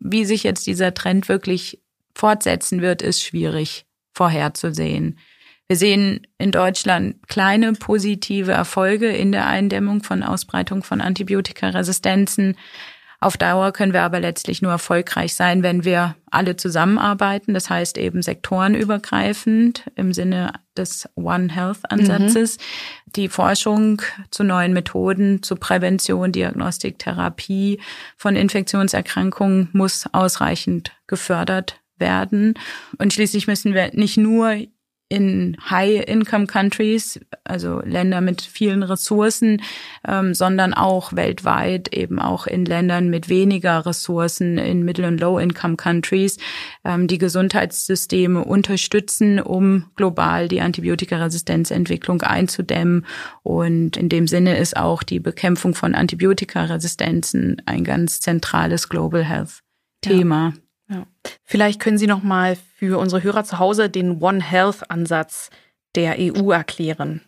Wie 0.00 0.24
sich 0.24 0.42
jetzt 0.42 0.66
dieser 0.66 0.92
Trend 0.94 1.28
wirklich 1.28 1.80
fortsetzen 2.12 2.82
wird, 2.82 3.02
ist 3.02 3.22
schwierig 3.22 3.86
vorherzusehen. 4.12 5.16
Wir 5.68 5.76
sehen 5.76 6.26
in 6.38 6.50
Deutschland 6.50 7.28
kleine 7.28 7.72
positive 7.74 8.50
Erfolge 8.50 9.06
in 9.06 9.30
der 9.30 9.46
Eindämmung 9.46 10.02
von 10.02 10.24
Ausbreitung 10.24 10.82
von 10.82 11.00
Antibiotikaresistenzen. 11.00 12.56
Auf 13.22 13.36
Dauer 13.36 13.70
können 13.70 13.92
wir 13.92 14.02
aber 14.02 14.18
letztlich 14.18 14.62
nur 14.62 14.72
erfolgreich 14.72 15.36
sein, 15.36 15.62
wenn 15.62 15.84
wir 15.84 16.16
alle 16.32 16.56
zusammenarbeiten. 16.56 17.54
Das 17.54 17.70
heißt 17.70 17.96
eben 17.96 18.20
sektorenübergreifend 18.20 19.84
im 19.94 20.12
Sinne 20.12 20.54
des 20.76 21.08
One 21.14 21.54
Health 21.54 21.88
Ansatzes. 21.88 22.58
Mhm. 22.58 23.12
Die 23.14 23.28
Forschung 23.28 24.02
zu 24.32 24.42
neuen 24.42 24.72
Methoden, 24.72 25.40
zu 25.40 25.54
Prävention, 25.54 26.32
Diagnostik, 26.32 26.98
Therapie 26.98 27.80
von 28.16 28.34
Infektionserkrankungen 28.34 29.68
muss 29.72 30.06
ausreichend 30.10 30.90
gefördert 31.06 31.80
werden. 31.98 32.54
Und 32.98 33.12
schließlich 33.12 33.46
müssen 33.46 33.72
wir 33.72 33.92
nicht 33.94 34.16
nur 34.16 34.56
in 35.12 35.58
High-Income-Countries, 35.68 37.20
also 37.44 37.82
Länder 37.84 38.22
mit 38.22 38.40
vielen 38.40 38.82
Ressourcen, 38.82 39.60
ähm, 40.08 40.32
sondern 40.32 40.72
auch 40.72 41.12
weltweit, 41.12 41.92
eben 41.92 42.18
auch 42.18 42.46
in 42.46 42.64
Ländern 42.64 43.10
mit 43.10 43.28
weniger 43.28 43.84
Ressourcen, 43.84 44.56
in 44.56 44.86
Middle- 44.86 45.06
und 45.06 45.20
Low-Income-Countries, 45.20 46.38
ähm, 46.86 47.08
die 47.08 47.18
Gesundheitssysteme 47.18 48.42
unterstützen, 48.42 49.38
um 49.38 49.90
global 49.96 50.48
die 50.48 50.62
Antibiotikaresistenzentwicklung 50.62 52.22
einzudämmen. 52.22 53.04
Und 53.42 53.98
in 53.98 54.08
dem 54.08 54.26
Sinne 54.26 54.56
ist 54.56 54.78
auch 54.78 55.02
die 55.02 55.20
Bekämpfung 55.20 55.74
von 55.74 55.94
Antibiotikaresistenzen 55.94 57.60
ein 57.66 57.84
ganz 57.84 58.20
zentrales 58.20 58.88
Global 58.88 59.24
Health-Thema. 59.24 60.54
Ja. 60.54 60.62
Ja. 60.88 61.06
Vielleicht 61.44 61.80
können 61.80 61.98
Sie 61.98 62.06
noch 62.06 62.22
mal 62.22 62.56
für 62.76 62.98
unsere 62.98 63.22
Hörer 63.22 63.44
zu 63.44 63.58
Hause 63.58 63.90
den 63.90 64.20
One 64.20 64.42
Health 64.42 64.90
Ansatz 64.90 65.50
der 65.94 66.16
EU 66.18 66.50
erklären. 66.50 67.22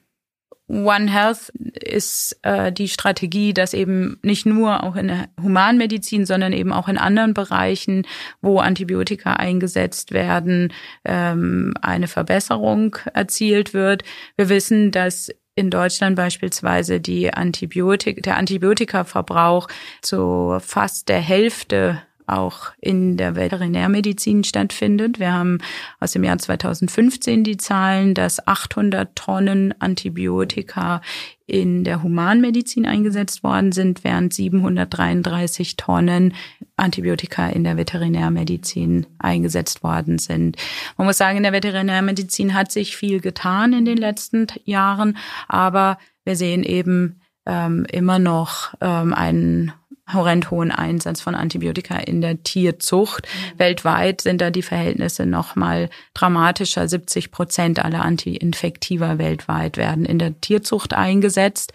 One 0.67 1.13
Health 1.13 1.51
ist 1.75 2.39
äh, 2.43 2.73
die 2.73 2.89
Strategie, 2.89 3.53
dass 3.53 3.75
eben 3.75 4.19
nicht 4.23 4.47
nur 4.47 4.83
auch 4.83 4.97
in 4.97 5.09
der 5.09 5.29
Humanmedizin, 5.41 6.25
sondern 6.25 6.55
eben 6.55 6.73
auch 6.73 6.89
in 6.89 6.97
anderen 6.97 7.35
Bereichen, 7.35 8.07
wo 8.41 8.61
Antibiotika 8.61 9.35
eingesetzt 9.35 10.13
werden, 10.13 10.73
ähm, 11.05 11.75
eine 11.83 12.09
Verbesserung 12.09 12.97
erzielt 13.13 13.75
wird. 13.75 14.05
Wir 14.37 14.49
wissen, 14.49 14.91
dass 14.91 15.31
in 15.55 15.71
Deutschland 15.71 16.17
beispielsweise 16.17 16.99
die 16.99 17.33
Antibiotik, 17.33 18.23
der 18.23 18.39
Antibiotikaverbrauch 18.39 19.69
zu 20.01 20.59
fast 20.61 21.11
der 21.11 21.21
Hälfte 21.21 22.03
auch 22.27 22.73
in 22.81 23.17
der 23.17 23.37
Veterinärmedizin 23.37 24.45
stattfindet. 24.45 25.19
Wir 25.19 25.33
haben 25.33 25.59
aus 26.01 26.13
dem 26.13 26.25
Jahr 26.25 26.39
2015 26.39 27.45
die 27.45 27.57
Zahlen, 27.57 28.15
dass 28.15 28.47
800 28.47 29.15
Tonnen 29.15 29.75
Antibiotika 29.79 31.03
in 31.47 31.85
der 31.85 32.03
Humanmedizin 32.03 32.87
eingesetzt 32.87 33.43
worden 33.43 33.73
sind, 33.73 34.03
während 34.03 34.33
733 34.33 35.77
Tonnen 35.77 36.35
Antibiotika 36.77 37.49
in 37.49 37.65
der 37.65 37.77
Veterinärmedizin 37.77 39.07
eingesetzt 39.19 39.83
worden 39.83 40.19
sind. 40.19 40.57
Man 40.97 41.07
muss 41.07 41.19
sagen, 41.19 41.37
in 41.37 41.43
der 41.43 41.53
Veterinärmedizin 41.53 42.55
hat 42.55 42.73
sich 42.73 42.97
viel 42.97 43.21
getan 43.21 43.73
in 43.75 43.85
den 43.85 43.99
letzten 43.99 44.47
Jahren, 44.65 45.19
aber 45.47 45.99
wir 46.25 46.37
sehen 46.37 46.63
eben 46.65 47.21
ähm, 47.47 47.87
immer 47.93 48.19
noch 48.19 48.75
ähm, 48.81 49.13
einen 49.13 49.73
horrend 50.13 50.51
hohen 50.51 50.71
Einsatz 50.71 51.21
von 51.21 51.35
Antibiotika 51.35 51.97
in 51.97 52.21
der 52.21 52.43
Tierzucht. 52.43 53.27
Mhm. 53.27 53.59
Weltweit 53.59 54.21
sind 54.21 54.41
da 54.41 54.51
die 54.51 54.63
Verhältnisse 54.63 55.27
noch 55.27 55.57
mal 55.57 55.89
dramatischer. 56.13 56.87
70 56.87 57.31
Prozent 57.31 57.85
aller 57.85 58.05
Antiinfektiva 58.05 59.19
weltweit 59.19 59.77
werden 59.77 60.05
in 60.05 60.19
der 60.19 60.41
Tierzucht 60.41 60.95
eingesetzt 60.95 61.73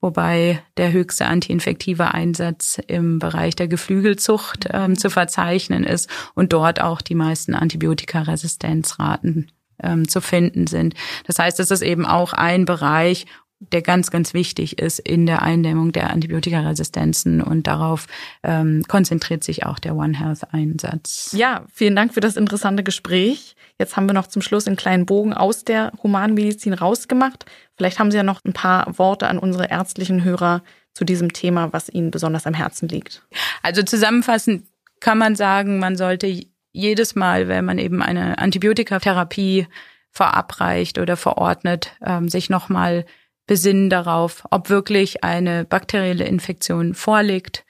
wobei 0.00 0.62
der 0.76 0.92
höchste 0.92 1.26
antiinfektive 1.26 2.14
Einsatz 2.14 2.80
im 2.86 3.18
Bereich 3.18 3.54
der 3.54 3.68
Geflügelzucht 3.68 4.68
ähm, 4.72 4.98
zu 4.98 5.10
verzeichnen 5.10 5.84
ist 5.84 6.08
und 6.34 6.52
dort 6.52 6.80
auch 6.80 7.02
die 7.02 7.14
meisten 7.14 7.54
Antibiotikaresistenzraten 7.54 9.52
ähm, 9.82 10.08
zu 10.08 10.20
finden 10.20 10.66
sind. 10.66 10.94
Das 11.26 11.38
heißt, 11.38 11.60
es 11.60 11.70
ist 11.70 11.82
eben 11.82 12.06
auch 12.06 12.32
ein 12.32 12.64
Bereich, 12.64 13.26
der 13.60 13.82
ganz, 13.82 14.10
ganz 14.10 14.32
wichtig 14.32 14.78
ist 14.78 14.98
in 14.98 15.26
der 15.26 15.42
Eindämmung 15.42 15.92
der 15.92 16.10
Antibiotikaresistenzen 16.10 17.42
und 17.42 17.66
darauf 17.66 18.06
ähm, 18.42 18.82
konzentriert 18.88 19.44
sich 19.44 19.66
auch 19.66 19.78
der 19.78 19.94
One 19.94 20.18
Health 20.18 20.52
Einsatz. 20.52 21.34
Ja, 21.36 21.66
vielen 21.72 21.94
Dank 21.94 22.14
für 22.14 22.20
das 22.20 22.36
interessante 22.36 22.82
Gespräch. 22.82 23.54
Jetzt 23.78 23.96
haben 23.96 24.08
wir 24.08 24.14
noch 24.14 24.26
zum 24.26 24.40
Schluss 24.40 24.66
einen 24.66 24.76
kleinen 24.76 25.04
Bogen 25.04 25.34
aus 25.34 25.64
der 25.64 25.92
Humanmedizin 26.02 26.72
rausgemacht. 26.72 27.44
Vielleicht 27.76 27.98
haben 27.98 28.10
Sie 28.10 28.16
ja 28.16 28.22
noch 28.22 28.42
ein 28.44 28.54
paar 28.54 28.98
Worte 28.98 29.28
an 29.28 29.38
unsere 29.38 29.70
ärztlichen 29.70 30.24
Hörer 30.24 30.62
zu 30.94 31.04
diesem 31.04 31.32
Thema, 31.32 31.72
was 31.72 31.90
Ihnen 31.90 32.10
besonders 32.10 32.46
am 32.46 32.54
Herzen 32.54 32.88
liegt. 32.88 33.22
Also 33.62 33.82
zusammenfassend 33.82 34.64
kann 35.00 35.18
man 35.18 35.36
sagen, 35.36 35.78
man 35.78 35.96
sollte 35.96 36.44
jedes 36.72 37.14
Mal, 37.14 37.48
wenn 37.48 37.64
man 37.64 37.78
eben 37.78 38.02
eine 38.02 38.38
Antibiotikatherapie 38.38 39.66
verabreicht 40.10 40.98
oder 40.98 41.16
verordnet, 41.16 41.92
ähm, 42.04 42.28
sich 42.28 42.50
nochmal 42.50 43.04
besinnen 43.50 43.90
darauf, 43.90 44.44
ob 44.52 44.70
wirklich 44.70 45.24
eine 45.24 45.64
bakterielle 45.64 46.24
Infektion 46.24 46.94
vorliegt. 46.94 47.64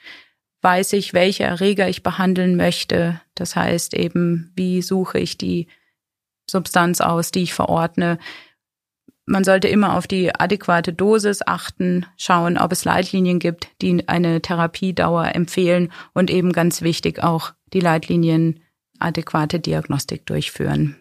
Weiß 0.61 0.93
ich, 0.93 1.15
welche 1.15 1.45
Erreger 1.45 1.89
ich 1.89 2.03
behandeln 2.03 2.55
möchte. 2.55 3.19
Das 3.35 3.57
heißt 3.57 3.95
eben, 3.95 4.53
wie 4.55 4.83
suche 4.83 5.19
ich 5.19 5.39
die 5.39 5.69
Substanz 6.47 7.01
aus, 7.01 7.31
die 7.31 7.45
ich 7.45 7.55
verordne. 7.55 8.19
Man 9.25 9.43
sollte 9.43 9.69
immer 9.69 9.97
auf 9.97 10.07
die 10.07 10.35
adäquate 10.35 10.93
Dosis 10.93 11.41
achten, 11.47 12.05
schauen, 12.19 12.59
ob 12.59 12.73
es 12.73 12.85
Leitlinien 12.85 13.39
gibt, 13.39 13.69
die 13.81 14.07
eine 14.07 14.43
Therapiedauer 14.43 15.35
empfehlen 15.35 15.91
und 16.13 16.31
eben 16.31 16.53
ganz 16.53 16.83
wichtig 16.83 17.23
auch 17.23 17.55
die 17.73 17.81
Leitlinien 17.81 18.61
adäquate 18.99 19.61
Diagnostik 19.61 20.27
durchführen. 20.27 20.97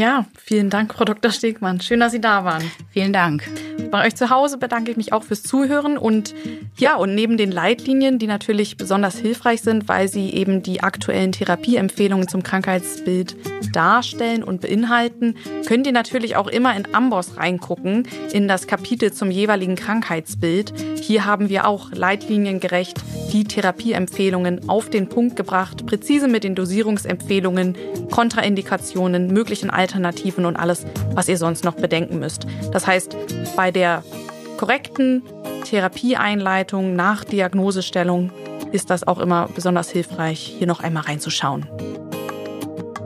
Ja, 0.00 0.24
vielen 0.34 0.70
Dank, 0.70 0.94
Frau 0.94 1.04
Dr. 1.04 1.30
Stegmann. 1.30 1.82
Schön, 1.82 2.00
dass 2.00 2.12
Sie 2.12 2.22
da 2.22 2.42
waren. 2.42 2.62
Vielen 2.90 3.12
Dank. 3.12 3.46
Bei 3.90 4.06
euch 4.06 4.14
zu 4.14 4.30
Hause 4.30 4.56
bedanke 4.56 4.90
ich 4.90 4.96
mich 4.96 5.12
auch 5.12 5.24
fürs 5.24 5.42
Zuhören 5.42 5.98
und 5.98 6.34
ja, 6.78 6.96
und 6.96 7.14
neben 7.14 7.36
den 7.36 7.52
Leitlinien, 7.52 8.18
die 8.18 8.26
natürlich 8.26 8.78
besonders 8.78 9.18
hilfreich 9.18 9.60
sind, 9.60 9.88
weil 9.88 10.08
sie 10.08 10.30
eben 10.30 10.62
die 10.62 10.82
aktuellen 10.82 11.32
Therapieempfehlungen 11.32 12.28
zum 12.28 12.42
Krankheitsbild 12.42 13.36
darstellen 13.74 14.42
und 14.42 14.62
beinhalten, 14.62 15.36
könnt 15.66 15.86
ihr 15.86 15.92
natürlich 15.92 16.36
auch 16.36 16.46
immer 16.46 16.74
in 16.74 16.94
Amboss 16.94 17.36
reingucken, 17.36 18.08
in 18.32 18.48
das 18.48 18.66
Kapitel 18.66 19.12
zum 19.12 19.30
jeweiligen 19.30 19.76
Krankheitsbild. 19.76 20.72
Hier 21.00 21.26
haben 21.26 21.50
wir 21.50 21.66
auch 21.66 21.92
leitliniengerecht 21.92 22.98
die 23.32 23.44
Therapieempfehlungen 23.44 24.68
auf 24.68 24.90
den 24.90 25.08
Punkt 25.08 25.36
gebracht, 25.36 25.86
präzise 25.86 26.26
mit 26.26 26.42
den 26.44 26.54
Dosierungsempfehlungen, 26.54 27.76
Kontraindikationen, 28.10 29.28
möglichen 29.28 29.70
Alternativen 29.90 30.46
und 30.46 30.56
alles, 30.56 30.86
was 31.14 31.28
ihr 31.28 31.36
sonst 31.36 31.64
noch 31.64 31.74
bedenken 31.74 32.20
müsst. 32.20 32.46
Das 32.72 32.86
heißt, 32.86 33.16
bei 33.56 33.72
der 33.72 34.04
korrekten 34.56 35.24
Therapieeinleitung 35.64 36.94
nach 36.94 37.24
Diagnosestellung 37.24 38.30
ist 38.72 38.88
das 38.90 39.06
auch 39.06 39.18
immer 39.18 39.48
besonders 39.54 39.90
hilfreich, 39.90 40.54
hier 40.58 40.66
noch 40.68 40.80
einmal 40.80 41.04
reinzuschauen. 41.04 41.66